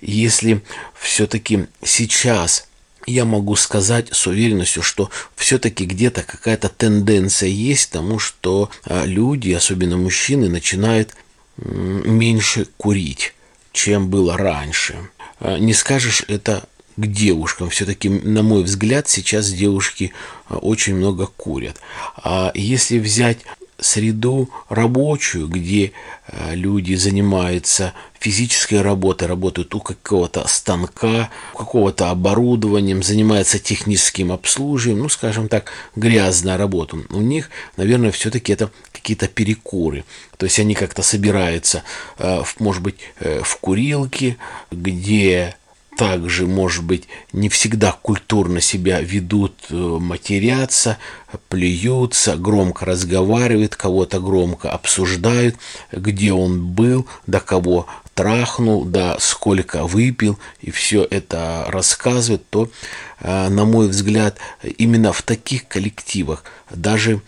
если 0.00 0.62
все-таки 0.96 1.66
сейчас 1.82 2.68
я 3.08 3.24
могу 3.24 3.56
сказать 3.56 4.10
с 4.12 4.28
уверенностью, 4.28 4.84
что 4.84 5.10
все-таки 5.34 5.86
где-то 5.86 6.22
какая-то 6.22 6.68
тенденция 6.68 7.48
есть 7.48 7.86
к 7.86 7.94
тому, 7.94 8.20
что 8.20 8.70
а, 8.84 9.04
люди, 9.04 9.50
особенно 9.50 9.96
мужчины, 9.96 10.48
начинают 10.48 11.16
меньше 11.56 12.68
курить, 12.76 13.34
чем 13.72 14.08
было 14.08 14.36
раньше. 14.36 14.94
А, 15.40 15.58
не 15.58 15.74
скажешь 15.74 16.24
это 16.28 16.68
к 16.96 17.06
девушкам. 17.06 17.70
Все-таки, 17.70 18.08
на 18.08 18.42
мой 18.42 18.62
взгляд, 18.62 19.08
сейчас 19.08 19.50
девушки 19.50 20.12
а, 20.48 20.56
очень 20.56 20.94
много 20.94 21.26
курят. 21.26 21.80
А 22.16 22.52
если 22.54 22.98
взять 22.98 23.38
среду 23.78 24.48
рабочую, 24.68 25.48
где 25.48 25.92
а, 26.26 26.54
люди 26.54 26.94
занимаются 26.94 27.92
физической 28.18 28.80
работой, 28.80 29.28
работают 29.28 29.74
у 29.74 29.80
какого-то 29.80 30.46
станка, 30.48 31.30
у 31.54 31.58
какого-то 31.58 32.10
оборудованием, 32.10 33.02
занимаются 33.02 33.58
техническим 33.58 34.32
обслуживанием, 34.32 35.02
ну, 35.02 35.08
скажем 35.08 35.48
так, 35.48 35.72
грязная 35.96 36.56
работа. 36.56 36.96
У 37.10 37.20
них, 37.20 37.50
наверное, 37.76 38.12
все-таки 38.12 38.52
это 38.52 38.70
какие-то 38.92 39.28
перекуры. 39.28 40.04
То 40.38 40.46
есть 40.46 40.58
они 40.58 40.74
как-то 40.74 41.02
собираются, 41.02 41.82
а, 42.18 42.44
может 42.58 42.82
быть, 42.82 42.96
э, 43.20 43.42
в 43.42 43.56
курилке, 43.56 44.36
где 44.70 45.56
также, 45.96 46.46
может 46.46 46.84
быть, 46.84 47.08
не 47.32 47.48
всегда 47.48 47.92
культурно 47.92 48.60
себя 48.60 49.00
ведут, 49.00 49.54
э, 49.70 49.74
матерятся, 49.74 50.98
плюются, 51.48 52.36
громко 52.36 52.84
разговаривают, 52.84 53.76
кого-то 53.76 54.20
громко 54.20 54.70
обсуждают, 54.70 55.56
где 55.92 56.32
он 56.32 56.66
был, 56.66 57.06
до 57.26 57.40
кого 57.40 57.86
трахнул, 58.14 58.84
да 58.84 59.16
сколько 59.18 59.84
выпил, 59.84 60.38
и 60.60 60.70
все 60.70 61.06
это 61.08 61.66
рассказывает, 61.68 62.48
то, 62.48 62.70
э, 63.20 63.48
на 63.48 63.64
мой 63.64 63.88
взгляд, 63.88 64.38
именно 64.62 65.12
в 65.12 65.22
таких 65.22 65.68
коллективах 65.68 66.44
даже 66.70 67.20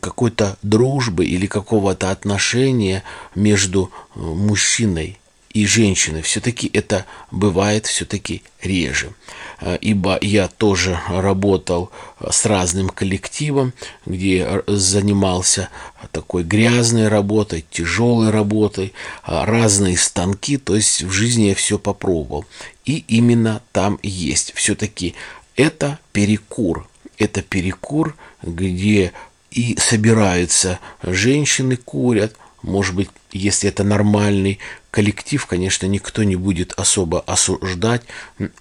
какой-то 0.00 0.56
дружбы 0.62 1.24
или 1.24 1.46
какого-то 1.46 2.10
отношения 2.10 3.02
между 3.34 3.90
э, 4.14 4.20
мужчиной 4.20 5.18
и 5.52 5.66
женщины, 5.66 6.22
все-таки 6.22 6.70
это 6.72 7.04
бывает 7.30 7.86
все-таки 7.86 8.42
реже. 8.62 9.12
А, 9.60 9.74
ибо 9.74 10.18
я 10.20 10.48
тоже 10.48 10.98
работал 11.08 11.90
с 12.28 12.46
разным 12.46 12.88
коллективом, 12.88 13.72
где 14.06 14.62
занимался 14.66 15.68
такой 16.10 16.42
грязной 16.42 17.08
работой, 17.08 17.64
тяжелой 17.70 18.30
работой, 18.30 18.92
разные 19.24 19.96
станки, 19.96 20.56
то 20.56 20.74
есть 20.74 21.02
в 21.02 21.10
жизни 21.10 21.44
я 21.48 21.54
все 21.54 21.78
попробовал. 21.78 22.46
И 22.84 23.04
именно 23.08 23.62
там 23.72 23.98
есть. 24.02 24.52
Все-таки 24.54 25.14
это 25.56 25.98
перекур. 26.12 26.88
Это 27.18 27.42
перекур, 27.42 28.16
где 28.42 29.12
и 29.50 29.76
собираются 29.78 30.80
женщины, 31.02 31.76
курят, 31.76 32.34
может 32.62 32.94
быть, 32.94 33.10
если 33.32 33.68
это 33.68 33.82
нормальный 33.84 34.58
коллектив, 34.90 35.44
конечно, 35.46 35.86
никто 35.86 36.22
не 36.22 36.36
будет 36.36 36.72
особо 36.76 37.20
осуждать 37.20 38.02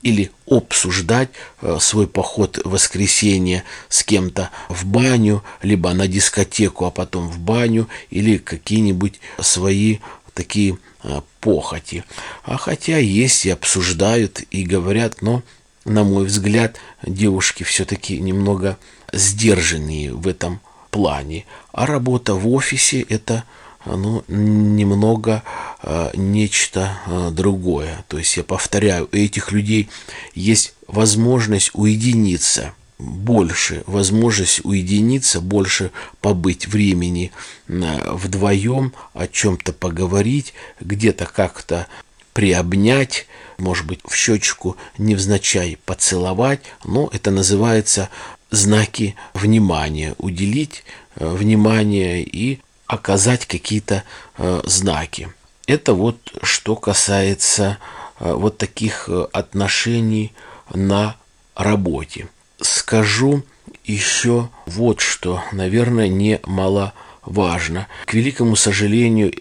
или 0.01 0.31
обсуждать 0.47 1.29
э, 1.61 1.77
свой 1.79 2.07
поход 2.07 2.59
в 2.63 2.71
воскресенье 2.71 3.63
с 3.89 4.03
кем-то 4.03 4.49
в 4.69 4.85
баню, 4.85 5.43
либо 5.61 5.93
на 5.93 6.07
дискотеку, 6.07 6.85
а 6.85 6.91
потом 6.91 7.29
в 7.29 7.37
баню, 7.39 7.87
или 8.09 8.37
какие-нибудь 8.37 9.19
свои 9.39 9.99
такие 10.33 10.77
э, 11.03 11.21
похоти. 11.39 12.03
А 12.43 12.57
хотя 12.57 12.97
есть 12.97 13.45
и 13.45 13.49
обсуждают, 13.51 14.41
и 14.49 14.63
говорят, 14.63 15.21
но, 15.21 15.43
на 15.85 16.03
мой 16.03 16.25
взгляд, 16.25 16.77
девушки 17.03 17.63
все-таки 17.63 18.19
немного 18.19 18.77
сдержанные 19.11 20.13
в 20.13 20.27
этом 20.27 20.61
плане. 20.91 21.45
А 21.71 21.85
работа 21.85 22.35
в 22.35 22.47
офисе– 22.47 23.01
это 23.09 23.43
ну, 23.85 24.23
немного 24.27 25.43
э, 25.81 26.11
нечто 26.15 26.99
э, 27.07 27.29
другое. 27.31 28.03
То 28.07 28.17
есть 28.17 28.37
я 28.37 28.43
повторяю, 28.43 29.09
у 29.11 29.15
этих 29.15 29.51
людей 29.51 29.89
есть 30.35 30.73
возможность 30.87 31.71
уединиться, 31.73 32.73
больше 32.99 33.83
возможность 33.87 34.63
уединиться, 34.63 35.41
больше 35.41 35.91
побыть 36.21 36.67
времени 36.67 37.31
э, 37.67 38.13
вдвоем, 38.13 38.93
о 39.13 39.27
чем-то 39.27 39.73
поговорить, 39.73 40.53
где-то 40.79 41.25
как-то 41.25 41.87
приобнять, 42.33 43.27
может 43.57 43.85
быть, 43.85 43.99
в 44.05 44.15
щечку 44.15 44.77
невзначай 44.97 45.77
поцеловать, 45.85 46.61
но 46.83 47.09
это 47.11 47.31
называется 47.31 48.09
знаки 48.51 49.15
внимания, 49.33 50.15
уделить 50.17 50.83
внимание 51.15 52.23
и 52.23 52.59
оказать 52.91 53.45
какие-то 53.45 54.03
э, 54.37 54.61
знаки. 54.65 55.31
Это 55.65 55.93
вот 55.93 56.17
что 56.43 56.75
касается 56.75 57.77
э, 58.19 58.33
вот 58.33 58.57
таких 58.57 59.07
э, 59.07 59.27
отношений 59.31 60.33
на 60.73 61.15
работе. 61.55 62.27
Скажу 62.59 63.43
еще 63.85 64.49
вот 64.65 64.99
что, 64.99 65.41
наверное, 65.53 66.09
немаловажно. 66.09 67.87
К 68.05 68.13
великому 68.13 68.57
сожалению, 68.57 69.33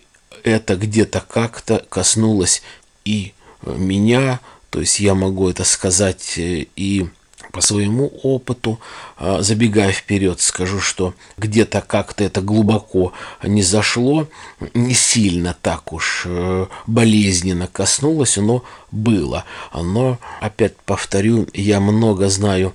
это 0.44 0.76
где-то 0.76 1.20
как-то 1.20 1.84
коснулось 1.88 2.62
и 3.04 3.34
меня, 3.64 4.38
то 4.70 4.78
есть 4.78 5.00
я 5.00 5.16
могу 5.16 5.50
это 5.50 5.64
сказать 5.64 6.34
и 6.36 7.08
по 7.52 7.60
своему 7.60 8.12
опыту, 8.22 8.80
а, 9.16 9.42
забегая 9.42 9.92
вперед, 9.92 10.40
скажу, 10.40 10.80
что 10.80 11.14
где-то 11.36 11.80
как-то 11.80 12.24
это 12.24 12.40
глубоко 12.40 13.12
не 13.42 13.62
зашло, 13.62 14.28
не 14.74 14.94
сильно 14.94 15.56
так 15.60 15.92
уж 15.92 16.22
э, 16.26 16.66
болезненно 16.86 17.66
коснулось, 17.66 18.36
но 18.36 18.64
было. 18.90 19.44
Но, 19.74 20.18
опять 20.40 20.76
повторю, 20.78 21.46
я 21.54 21.80
много 21.80 22.28
знаю 22.28 22.74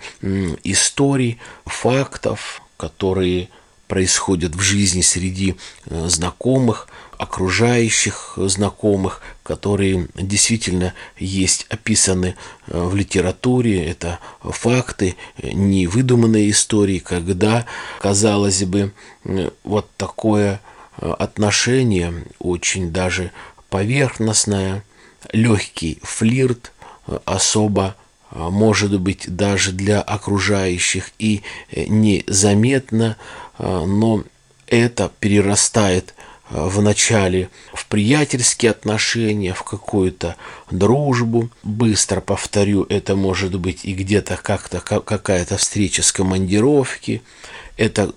историй, 0.64 1.40
фактов, 1.66 2.62
которые 2.78 3.50
происходят 3.88 4.56
в 4.56 4.62
жизни 4.62 5.02
среди 5.02 5.56
э, 5.86 6.08
знакомых, 6.08 6.88
окружающих 7.18 8.34
знакомых, 8.38 9.22
которые 9.44 10.08
действительно 10.16 10.94
есть 11.18 11.66
описаны 11.70 12.36
э, 12.68 12.80
в 12.80 12.96
литературе. 12.96 13.86
Это 13.86 14.20
факты, 14.42 15.16
не 15.42 15.88
выдуманные 15.88 16.52
истории, 16.52 17.00
когда, 17.00 17.66
казалось 18.00 18.64
бы, 18.64 18.94
э, 19.24 19.50
вот 19.64 19.90
такое 19.98 20.62
отношение, 20.98 22.24
очень 22.40 22.92
даже 22.94 23.32
поверхностное, 23.70 24.86
легкий 25.34 26.00
флирт, 26.04 26.72
особо 27.26 27.96
может 28.32 28.98
быть 29.02 29.26
даже 29.28 29.74
для 29.74 30.02
окружающих 30.02 31.12
и 31.20 31.42
незаметно 31.76 33.18
но 33.60 34.24
это 34.68 35.12
перерастает 35.20 36.14
в 36.50 36.82
начале 36.82 37.50
в 37.74 37.88
приятельские 37.88 38.72
отношения, 38.72 39.54
в 39.54 39.64
какую-то 39.64 40.36
дружбу. 40.70 41.50
Быстро 41.64 42.22
повторю, 42.22 42.86
это 42.90 43.16
может 43.16 43.56
быть 43.60 43.84
и 43.84 43.94
где-то 43.94 44.38
как-то 44.42 44.80
какая-то 44.80 45.58
встреча 45.58 46.04
с 46.04 46.12
командировки. 46.12 47.22
Это 47.78 48.14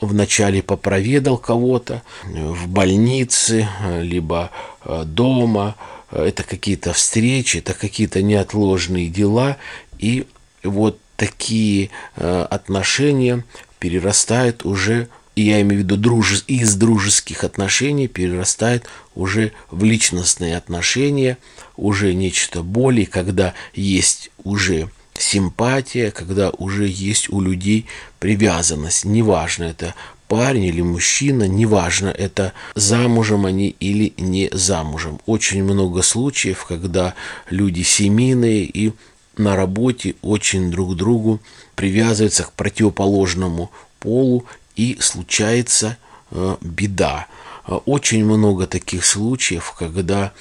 вначале 0.00 0.62
попроведал 0.62 1.38
кого-то 1.38 2.02
в 2.24 2.68
больнице, 2.68 3.68
либо 4.00 4.50
а, 4.82 5.04
дома. 5.04 5.76
Это 6.10 6.42
какие-то 6.42 6.92
встречи, 6.92 7.58
это 7.58 7.72
какие-то 7.72 8.20
неотложные 8.20 9.08
дела. 9.08 9.56
И 9.98 10.26
вот 10.62 10.98
такие 11.16 11.90
отношения 12.16 13.44
перерастает 13.78 14.64
уже, 14.64 15.08
и 15.40 15.42
я 15.42 15.62
имею 15.62 15.80
в 15.80 15.84
виду 15.84 15.96
друж... 15.96 16.44
из 16.48 16.74
дружеских 16.74 17.44
отношений, 17.44 18.08
перерастает 18.08 18.84
уже 19.14 19.52
в 19.70 19.84
личностные 19.84 20.54
отношения, 20.54 21.38
уже 21.76 22.12
нечто 22.12 22.62
более, 22.62 23.06
когда 23.06 23.54
есть 23.72 24.30
уже 24.44 24.90
симпатия, 25.14 26.10
когда 26.10 26.50
уже 26.50 26.86
есть 26.86 27.30
у 27.30 27.40
людей 27.40 27.86
привязанность. 28.18 29.06
Неважно, 29.06 29.64
это 29.64 29.94
парень 30.28 30.64
или 30.64 30.82
мужчина, 30.82 31.44
неважно, 31.48 32.08
это 32.08 32.52
замужем 32.74 33.46
они 33.46 33.74
или 33.80 34.12
не 34.18 34.50
замужем. 34.52 35.20
Очень 35.24 35.64
много 35.64 36.02
случаев, 36.02 36.66
когда 36.68 37.14
люди 37.48 37.80
семейные 37.80 38.64
и 38.64 38.92
на 39.38 39.56
работе 39.56 40.16
очень 40.20 40.70
друг 40.70 40.92
к 40.92 40.96
другу 40.96 41.40
привязываются 41.76 42.42
к 42.42 42.52
противоположному 42.52 43.70
полу 44.00 44.44
и 44.80 44.96
случается 44.98 45.98
э, 46.30 46.56
беда. 46.62 47.26
Э, 47.66 47.74
очень 47.84 48.24
много 48.24 48.66
таких 48.66 49.04
случаев, 49.04 49.74
когда 49.78 50.32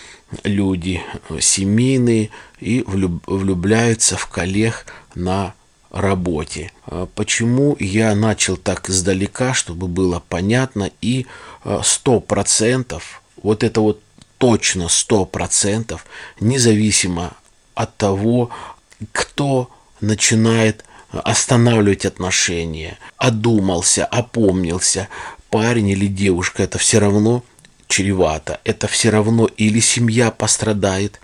люди 0.43 1.01
э, 1.29 1.41
семейные 1.41 2.29
и 2.61 2.85
влюбляются 2.87 4.15
в 4.15 4.27
коллег 4.27 4.85
на 5.13 5.53
работе. 5.91 6.71
Почему 7.15 7.75
я 7.79 8.13
начал 8.15 8.55
так 8.55 8.89
издалека, 8.89 9.55
чтобы 9.55 9.87
было 9.87 10.21
понятно 10.29 10.91
и 11.01 11.25
сто 11.81 12.19
процентов, 12.19 13.23
вот 13.41 13.63
это 13.63 13.81
вот 13.81 13.99
точно 14.37 14.87
сто 14.87 15.25
процентов, 15.25 16.05
независимо 16.39 17.33
от 17.73 17.97
того, 17.97 18.51
кто 19.11 19.71
начинает 19.99 20.85
останавливать 21.11 22.05
отношения, 22.05 22.97
одумался, 23.17 24.05
опомнился, 24.05 25.07
парень 25.49 25.89
или 25.89 26.07
девушка, 26.07 26.63
это 26.63 26.77
все 26.77 26.99
равно 26.99 27.43
чревато. 27.87 28.59
Это 28.63 28.87
все 28.87 29.09
равно 29.09 29.47
или 29.57 29.79
семья 29.79 30.31
пострадает, 30.31 31.19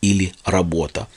или 0.00 0.32
работа. 0.44 1.08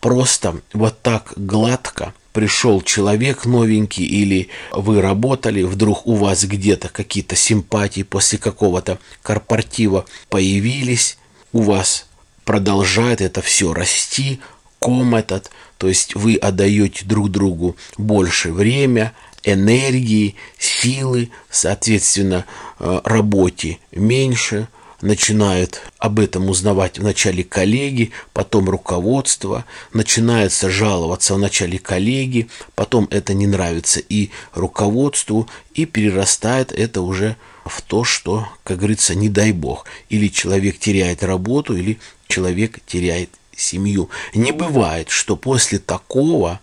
Просто 0.00 0.60
вот 0.72 1.00
так 1.02 1.32
гладко 1.36 2.14
пришел 2.32 2.82
человек 2.82 3.46
новенький, 3.46 4.04
или 4.04 4.48
вы 4.72 5.00
работали, 5.00 5.62
вдруг 5.62 6.06
у 6.06 6.14
вас 6.14 6.44
где-то 6.44 6.88
какие-то 6.88 7.34
симпатии 7.34 8.02
после 8.02 8.38
какого-то 8.38 8.98
корпоратива 9.22 10.04
появились, 10.28 11.18
у 11.52 11.62
вас 11.62 12.06
продолжает 12.44 13.20
это 13.22 13.40
все 13.40 13.72
расти, 13.72 14.40
ком 14.78 15.14
этот, 15.14 15.50
то 15.78 15.88
есть 15.88 16.14
вы 16.14 16.36
отдаете 16.36 17.04
друг 17.04 17.30
другу 17.30 17.76
больше 17.98 18.52
время, 18.52 19.12
энергии, 19.44 20.34
силы, 20.58 21.30
соответственно, 21.50 22.44
э, 22.78 23.00
работе 23.04 23.78
меньше, 23.92 24.68
начинают 25.02 25.82
об 25.98 26.18
этом 26.18 26.48
узнавать 26.48 26.98
вначале 26.98 27.44
коллеги, 27.44 28.12
потом 28.32 28.68
руководство, 28.68 29.64
начинается 29.92 30.70
жаловаться 30.70 31.34
вначале 31.34 31.78
коллеги, 31.78 32.48
потом 32.74 33.06
это 33.10 33.34
не 33.34 33.46
нравится 33.46 34.00
и 34.00 34.30
руководству, 34.54 35.48
и 35.74 35.84
перерастает 35.84 36.72
это 36.72 37.02
уже 37.02 37.36
в 37.64 37.82
то, 37.82 38.04
что, 38.04 38.48
как 38.64 38.78
говорится, 38.78 39.14
не 39.14 39.28
дай 39.28 39.52
бог, 39.52 39.86
или 40.08 40.28
человек 40.28 40.78
теряет 40.78 41.22
работу, 41.22 41.76
или 41.76 41.98
человек 42.28 42.80
теряет 42.86 43.30
семью. 43.56 44.10
Не 44.34 44.52
бывает, 44.52 45.08
что 45.08 45.36
после 45.36 45.78
такого, 45.78 46.60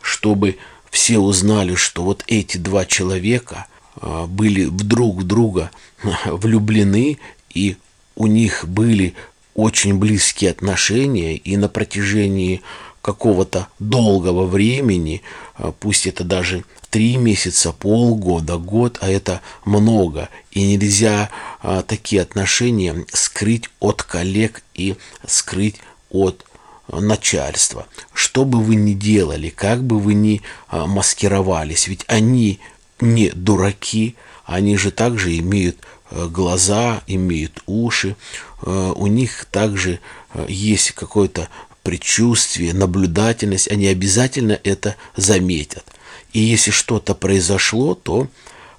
чтобы 0.00 0.58
все 0.90 1.18
узнали, 1.18 1.74
что 1.74 2.02
вот 2.02 2.24
эти 2.26 2.56
два 2.56 2.84
человека 2.84 3.66
а, 3.96 4.26
были 4.26 4.66
друг 4.66 5.16
в 5.18 5.24
друга 5.24 5.70
влюблены, 6.26 7.18
и 7.52 7.76
у 8.14 8.26
них 8.26 8.64
были 8.66 9.14
очень 9.54 9.98
близкие 9.98 10.50
отношения, 10.50 11.36
и 11.36 11.56
на 11.56 11.68
протяжении 11.68 12.62
какого-то 13.02 13.68
долгого 13.78 14.46
времени, 14.46 15.22
а, 15.54 15.72
пусть 15.72 16.06
это 16.06 16.24
даже 16.24 16.64
три 16.90 17.16
месяца, 17.16 17.72
полгода, 17.72 18.56
год, 18.56 18.98
а 19.00 19.10
это 19.10 19.42
много. 19.64 20.28
И 20.50 20.66
нельзя 20.66 21.30
а, 21.60 21.82
такие 21.82 22.22
отношения 22.22 23.04
скрыть 23.12 23.70
от 23.80 24.02
коллег 24.02 24.62
и 24.74 24.96
скрыть 25.26 25.76
от 26.10 26.44
начальства. 26.90 27.86
Что 28.12 28.44
бы 28.44 28.60
вы 28.60 28.76
ни 28.76 28.92
делали, 28.92 29.48
как 29.48 29.82
бы 29.82 29.98
вы 29.98 30.14
ни 30.14 30.42
а, 30.68 30.86
маскировались, 30.86 31.88
ведь 31.88 32.04
они 32.06 32.60
не 33.00 33.30
дураки, 33.30 34.16
они 34.44 34.76
же 34.76 34.90
также 34.90 35.36
имеют 35.38 35.78
а, 36.10 36.28
глаза, 36.28 37.02
имеют 37.06 37.62
уши, 37.66 38.16
а, 38.62 38.92
у 38.92 39.06
них 39.06 39.46
также 39.46 40.00
есть 40.48 40.92
какое-то 40.92 41.48
предчувствие, 41.82 42.74
наблюдательность, 42.74 43.70
они 43.70 43.86
обязательно 43.86 44.58
это 44.64 44.96
заметят. 45.16 45.84
И 46.32 46.40
если 46.40 46.70
что-то 46.70 47.14
произошло, 47.14 47.94
то 47.94 48.28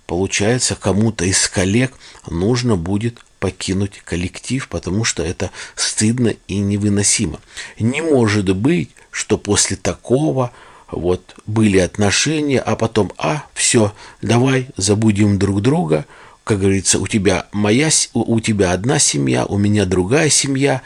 получается 0.05 0.75
кому-то 0.75 1.25
из 1.25 1.47
коллег 1.47 1.93
нужно 2.29 2.75
будет 2.75 3.19
покинуть 3.39 4.01
коллектив, 4.03 4.67
потому 4.67 5.03
что 5.03 5.23
это 5.23 5.51
стыдно 5.75 6.33
и 6.47 6.57
невыносимо. 6.57 7.39
Не 7.79 8.01
может 8.01 8.55
быть, 8.55 8.89
что 9.11 9.37
после 9.37 9.77
такого 9.77 10.51
вот 10.91 11.35
были 11.45 11.77
отношения, 11.77 12.59
а 12.59 12.75
потом, 12.75 13.11
а, 13.17 13.43
все, 13.53 13.93
давай 14.21 14.69
забудем 14.77 15.37
друг 15.37 15.61
друга, 15.61 16.05
как 16.43 16.59
говорится, 16.59 16.97
у 16.97 17.07
тебя 17.07 17.47
моя, 17.51 17.89
у 18.13 18.39
тебя 18.39 18.71
одна 18.71 18.99
семья, 18.99 19.45
у 19.45 19.57
меня 19.57 19.85
другая 19.85 20.29
семья, 20.29 20.81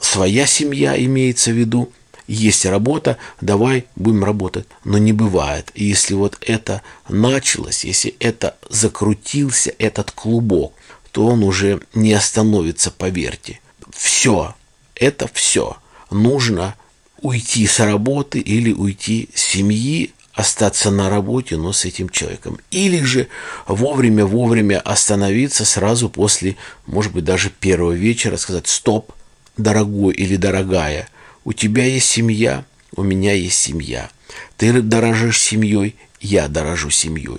своя 0.00 0.44
семья 0.44 1.00
имеется 1.02 1.52
в 1.52 1.54
виду, 1.54 1.92
есть 2.26 2.64
работа, 2.64 3.18
давай 3.40 3.86
будем 3.96 4.24
работать. 4.24 4.66
Но 4.82 4.98
не 4.98 5.12
бывает. 5.12 5.70
И 5.74 5.84
если 5.84 6.14
вот 6.14 6.38
это 6.40 6.82
началось, 7.08 7.84
если 7.84 8.14
это 8.18 8.56
закрутился 8.68 9.72
этот 9.78 10.10
клубок, 10.10 10.72
то 11.14 11.26
он 11.28 11.44
уже 11.44 11.80
не 11.94 12.12
остановится, 12.12 12.90
поверьте. 12.90 13.60
Все, 13.92 14.56
это 14.96 15.30
все. 15.32 15.76
Нужно 16.10 16.74
уйти 17.22 17.68
с 17.68 17.78
работы 17.78 18.40
или 18.40 18.72
уйти 18.72 19.28
с 19.32 19.40
семьи, 19.40 20.10
остаться 20.32 20.90
на 20.90 21.08
работе, 21.08 21.56
но 21.56 21.72
с 21.72 21.84
этим 21.84 22.08
человеком. 22.08 22.58
Или 22.72 23.00
же 23.04 23.28
вовремя-вовремя 23.68 24.80
остановиться 24.80 25.64
сразу 25.64 26.08
после, 26.10 26.56
может 26.84 27.12
быть, 27.12 27.22
даже 27.22 27.48
первого 27.48 27.92
вечера, 27.92 28.36
сказать 28.36 28.66
«стоп, 28.66 29.12
дорогой 29.56 30.14
или 30.14 30.34
дорогая, 30.34 31.08
у 31.44 31.52
тебя 31.52 31.84
есть 31.84 32.08
семья, 32.08 32.64
у 32.96 33.04
меня 33.04 33.34
есть 33.34 33.60
семья. 33.60 34.10
Ты 34.56 34.82
дорожишь 34.82 35.40
семьей, 35.40 35.94
я 36.20 36.48
дорожу 36.48 36.90
семьей. 36.90 37.38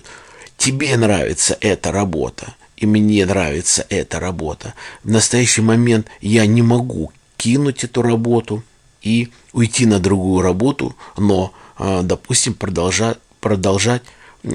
Тебе 0.58 0.96
нравится 0.96 1.58
эта 1.60 1.92
работа, 1.92 2.56
и 2.86 2.88
мне 2.88 3.26
нравится 3.26 3.86
эта 3.89 4.19
работа. 4.19 4.76
В 5.04 5.12
настоящий 5.12 5.62
момент 5.62 6.08
я 6.21 6.45
не 6.45 6.62
могу 6.62 7.12
кинуть 7.36 7.84
эту 7.84 8.04
работу 8.04 8.63
и 9.02 9.30
уйти 9.54 9.88
на 9.88 10.00
другую 10.00 10.41
работу, 10.41 10.95
но, 11.17 11.52
а, 11.78 12.04
допустим, 12.04 12.54
продолжать, 12.54 13.17
продолжать 13.39 14.04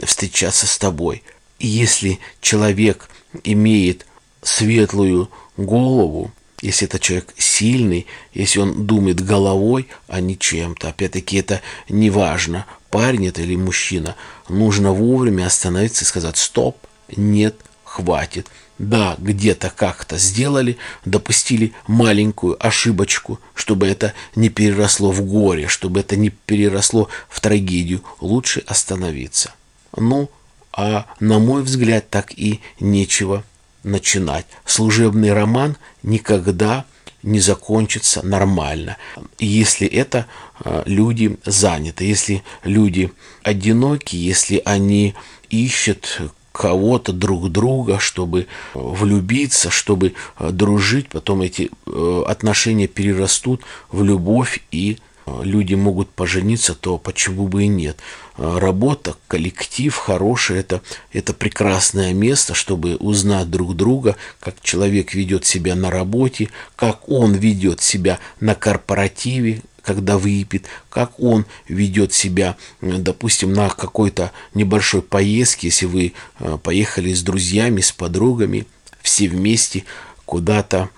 встречаться 0.05 0.67
с 0.67 0.79
тобой. 0.79 1.25
И 1.59 1.67
если 1.67 2.21
человек 2.41 3.11
имеет 3.43 4.07
светлую 4.43 5.29
голову, 5.57 6.31
если 6.63 6.87
это 6.87 7.01
человек 7.01 7.35
сильный, 7.37 8.07
если 8.33 8.61
он 8.61 8.87
думает 8.87 9.25
головой, 9.25 9.89
а 10.07 10.21
не 10.21 10.39
чем-то. 10.39 10.89
Опять-таки 10.89 11.39
это 11.39 11.63
не 11.89 12.11
важно, 12.11 12.67
парень 12.91 13.27
это 13.27 13.43
или 13.43 13.57
мужчина. 13.57 14.15
Нужно 14.49 14.93
вовремя 14.93 15.47
остановиться 15.47 16.05
и 16.05 16.07
сказать 16.07 16.37
«стоп, 16.37 16.77
нет, 17.17 17.57
хватит». 17.91 18.47
Да, 18.81 19.15
где-то 19.19 19.69
как-то 19.69 20.17
сделали, 20.17 20.79
допустили 21.05 21.75
маленькую 21.87 22.57
ошибочку, 22.67 23.39
чтобы 23.55 23.87
это 23.87 24.15
не 24.35 24.49
переросло 24.49 25.13
в 25.13 25.21
горе, 25.21 25.69
чтобы 25.69 26.01
это 26.01 26.17
не 26.17 26.31
переросло 26.31 27.11
в 27.29 27.41
трагедию. 27.41 28.03
Лучше 28.21 28.65
остановиться. 28.67 29.53
Ну, 29.95 30.31
а 30.73 31.05
на 31.21 31.39
мой 31.39 31.63
взгляд, 31.63 32.09
так 32.09 32.33
и 32.33 32.61
нечего 32.81 33.45
начинать. 33.83 34.47
Служебный 34.65 35.35
роман 35.35 35.77
никогда 36.03 36.87
не 37.23 37.41
закончится 37.41 38.25
нормально, 38.25 38.97
если 39.39 39.87
это 39.87 40.25
а, 40.59 40.85
люди 40.87 41.37
заняты, 41.45 42.07
если 42.07 42.43
люди 42.65 43.13
одиноки, 43.43 44.17
если 44.17 44.63
они 44.65 45.15
ищут 45.51 46.33
кого-то 46.53 47.13
друг 47.13 47.51
друга, 47.51 47.99
чтобы 47.99 48.47
влюбиться, 48.75 49.71
чтобы 49.71 50.15
а, 50.37 50.51
дружить, 50.51 51.09
потом 51.09 51.43
эти 51.43 51.71
э, 51.87 52.23
отношения 52.27 52.87
перерастут 52.87 53.63
в 53.91 54.03
любовь 54.03 54.61
и 54.71 54.99
люди 55.43 55.75
могут 55.75 56.11
пожениться, 56.11 56.75
то 56.75 56.99
почему 56.99 57.47
бы 57.47 57.65
и 57.65 57.69
нет. 57.69 57.99
Работа, 58.37 59.17
коллектив 59.29 59.95
хороший, 59.95 60.59
это, 60.59 60.81
это 61.13 61.35
прекрасное 61.35 62.13
место, 62.13 62.55
чтобы 62.55 62.97
узнать 62.97 63.51
друг 63.51 63.77
друга, 63.77 64.17
как 64.41 64.61
человек 64.63 65.15
ведет 65.15 65.45
себя 65.45 65.75
на 65.75 65.91
работе, 65.91 66.49
как 66.77 67.09
он 67.09 67.35
ведет 67.35 67.83
себя 67.83 68.19
на 68.41 68.55
корпоративе, 68.55 69.63
когда 69.95 70.19
выпьет, 70.19 70.67
как 70.89 71.19
он 71.19 71.47
ведет 71.67 72.13
себя, 72.13 72.57
допустим, 72.81 73.53
на 73.53 73.69
какой-то 73.69 74.31
небольшой 74.55 75.03
поездке, 75.03 75.67
если 75.67 75.87
вы 75.87 76.13
а, 76.39 76.59
поехали 76.59 77.13
с 77.13 77.23
друзьями, 77.23 77.81
с 77.81 77.91
подругами, 77.91 78.67
все 79.03 79.29
вместе 79.29 79.83
куда-то 80.27 80.91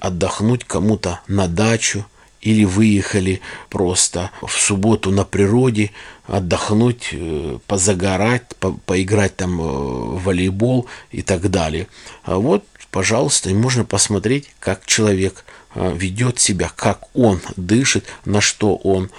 отдохнуть, 0.00 0.64
кому-то 0.64 1.20
на 1.28 1.46
дачу, 1.46 2.04
или 2.40 2.64
выехали 2.64 3.40
просто 3.68 4.30
в 4.42 4.50
субботу 4.50 5.10
на 5.12 5.24
природе 5.24 5.92
отдохнуть, 6.26 7.10
э, 7.12 7.58
позагорать, 7.68 8.56
по 8.58 8.72
поиграть 8.72 9.36
там 9.36 9.60
э, 9.60 9.64
в 9.64 10.24
волейбол 10.24 10.86
и 11.12 11.22
так 11.22 11.50
далее. 11.50 11.86
А 12.24 12.36
вот, 12.38 12.64
пожалуйста, 12.90 13.50
и 13.50 13.54
можно 13.54 13.84
посмотреть, 13.84 14.54
как 14.58 14.86
человек 14.86 15.44
э, 15.74 15.94
ведет 15.96 16.38
себя, 16.38 16.70
как 16.74 17.08
он 17.14 17.40
дышит, 17.56 18.06
на 18.24 18.40
что 18.40 18.76
он 18.76 19.10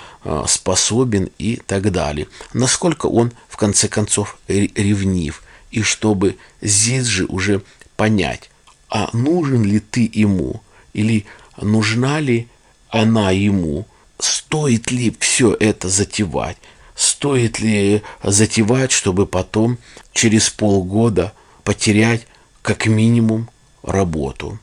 способен 0.47 1.31
и 1.39 1.55
так 1.55 1.91
далее. 1.91 2.27
Насколько 2.53 3.07
он, 3.07 3.31
в 3.49 3.57
конце 3.57 3.87
концов, 3.87 4.37
ревнив. 4.47 5.41
И 5.71 5.81
чтобы 5.81 6.37
здесь 6.61 7.05
же 7.05 7.25
уже 7.25 7.63
понять, 7.95 8.51
а 8.87 9.09
нужен 9.13 9.63
ли 9.63 9.79
ты 9.79 10.07
ему, 10.13 10.61
или 10.93 11.25
нужна 11.59 12.19
ли 12.19 12.47
она 12.89 13.31
ему, 13.31 13.87
стоит 14.19 14.91
ли 14.91 15.15
все 15.19 15.55
это 15.59 15.89
затевать, 15.89 16.57
стоит 16.93 17.59
ли 17.59 18.03
затевать, 18.21 18.91
чтобы 18.91 19.25
потом 19.25 19.77
через 20.13 20.49
полгода 20.49 21.33
потерять 21.63 22.27
как 22.61 22.85
минимум 22.85 23.49
работу. 23.83 24.59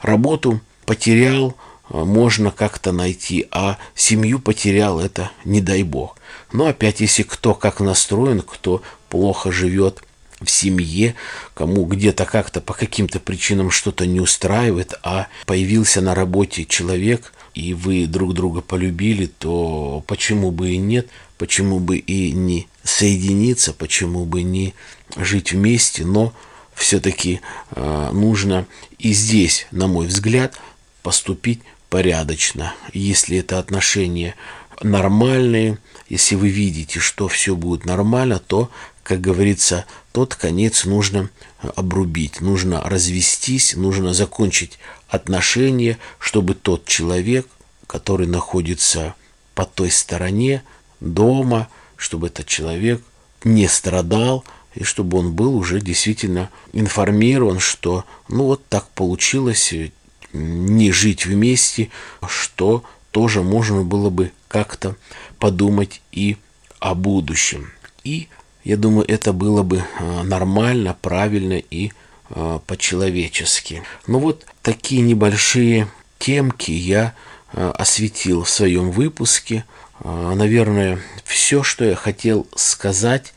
Работу 0.00 0.60
потерял, 0.84 1.56
а, 1.88 2.04
можно 2.04 2.50
как-то 2.50 2.92
найти, 2.92 3.46
а 3.50 3.78
семью 3.94 4.38
потерял, 4.38 5.00
это 5.00 5.30
не 5.44 5.60
дай 5.60 5.82
бог. 5.82 6.16
Но 6.52 6.66
опять, 6.66 7.00
если 7.00 7.22
кто 7.22 7.54
как 7.54 7.80
настроен, 7.80 8.42
кто 8.42 8.82
плохо 9.08 9.52
живет 9.52 10.02
в 10.40 10.50
семье, 10.50 11.14
кому 11.54 11.84
где-то 11.84 12.24
как-то 12.24 12.60
по 12.60 12.74
каким-то 12.74 13.20
причинам 13.20 13.70
что-то 13.70 14.06
не 14.06 14.20
устраивает, 14.20 14.94
а 15.02 15.28
появился 15.46 16.00
на 16.00 16.14
работе 16.14 16.64
человек, 16.64 17.32
и 17.54 17.74
вы 17.74 18.06
друг 18.06 18.34
друга 18.34 18.60
полюбили, 18.60 19.26
то 19.26 20.02
почему 20.06 20.50
бы 20.50 20.70
и 20.70 20.78
нет, 20.78 21.08
почему 21.38 21.78
бы 21.78 21.98
и 21.98 22.32
не 22.32 22.66
соединиться, 22.82 23.72
почему 23.72 24.24
бы 24.24 24.42
не 24.42 24.74
жить 25.16 25.52
вместе, 25.52 26.04
но 26.04 26.32
все-таки 26.74 27.40
э, 27.70 28.10
нужно 28.12 28.66
и 28.98 29.12
здесь, 29.12 29.66
на 29.70 29.86
мой 29.86 30.06
взгляд, 30.06 30.58
поступить 31.02 31.60
порядочно. 31.88 32.74
Если 32.92 33.38
это 33.38 33.58
отношения 33.58 34.34
нормальные, 34.82 35.78
если 36.08 36.34
вы 36.34 36.48
видите, 36.48 37.00
что 37.00 37.28
все 37.28 37.54
будет 37.54 37.84
нормально, 37.84 38.38
то, 38.38 38.70
как 39.02 39.20
говорится, 39.20 39.84
тот 40.12 40.34
конец 40.34 40.84
нужно 40.84 41.30
обрубить, 41.76 42.40
нужно 42.40 42.80
развестись, 42.82 43.74
нужно 43.74 44.14
закончить 44.14 44.78
отношения, 45.08 45.98
чтобы 46.18 46.54
тот 46.54 46.86
человек, 46.86 47.46
который 47.86 48.26
находится 48.26 49.14
по 49.54 49.64
той 49.64 49.90
стороне 49.90 50.62
дома, 51.00 51.68
чтобы 51.96 52.28
этот 52.28 52.46
человек 52.46 53.02
не 53.44 53.68
страдал, 53.68 54.44
и 54.74 54.84
чтобы 54.84 55.18
он 55.18 55.32
был 55.32 55.56
уже 55.56 55.80
действительно 55.80 56.50
информирован, 56.72 57.58
что 57.58 58.04
ну 58.28 58.44
вот 58.44 58.66
так 58.68 58.88
получилось 58.90 59.72
э, 59.72 59.90
не 60.32 60.92
жить 60.92 61.26
вместе, 61.26 61.90
что 62.26 62.84
тоже 63.10 63.42
можно 63.42 63.82
было 63.82 64.10
бы 64.10 64.32
как-то 64.48 64.96
подумать 65.38 66.00
и 66.10 66.36
о 66.78 66.94
будущем. 66.94 67.70
И 68.04 68.28
я 68.64 68.76
думаю, 68.76 69.06
это 69.08 69.32
было 69.32 69.62
бы 69.62 69.78
э, 69.98 70.22
нормально, 70.22 70.96
правильно 71.00 71.58
и 71.58 71.92
э, 72.30 72.58
по-человечески. 72.66 73.82
Ну 74.06 74.18
вот 74.18 74.46
такие 74.62 75.02
небольшие 75.02 75.88
темки 76.18 76.70
я 76.70 77.14
осветил 77.54 78.44
в 78.44 78.48
своем 78.48 78.90
выпуске. 78.90 79.66
Наверное, 80.02 80.98
все, 81.22 81.62
что 81.62 81.84
я 81.84 81.94
хотел 81.94 82.46
сказать, 82.56 83.34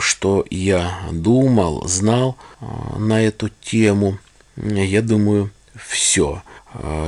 что 0.00 0.44
я 0.50 0.98
думал, 1.10 1.86
знал 1.86 2.36
на 2.98 3.22
эту 3.22 3.50
тему, 3.60 4.18
я 4.56 5.02
думаю, 5.02 5.50
все. 5.74 6.42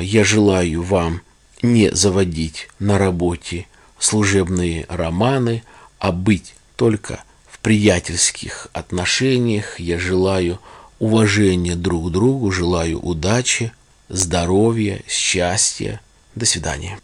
Я 0.01 0.25
желаю 0.25 0.83
вам 0.83 1.21
не 1.63 1.91
заводить 1.91 2.69
на 2.79 2.99
работе 2.99 3.67
служебные 3.99 4.87
романы, 4.89 5.63
а 5.99 6.13
быть 6.13 6.55
только 6.77 7.25
приятельских 7.69 8.69
отношениях. 8.73 9.79
Я 9.79 9.99
желаю 9.99 10.59
уважения 10.99 11.77
друг 11.77 12.09
к 12.09 12.11
другу, 12.11 12.51
желаю 12.51 12.99
удачи, 12.99 13.73
здоровья, 14.09 15.03
счастья. 15.07 16.01
До 16.35 16.47
свидания. 16.47 16.99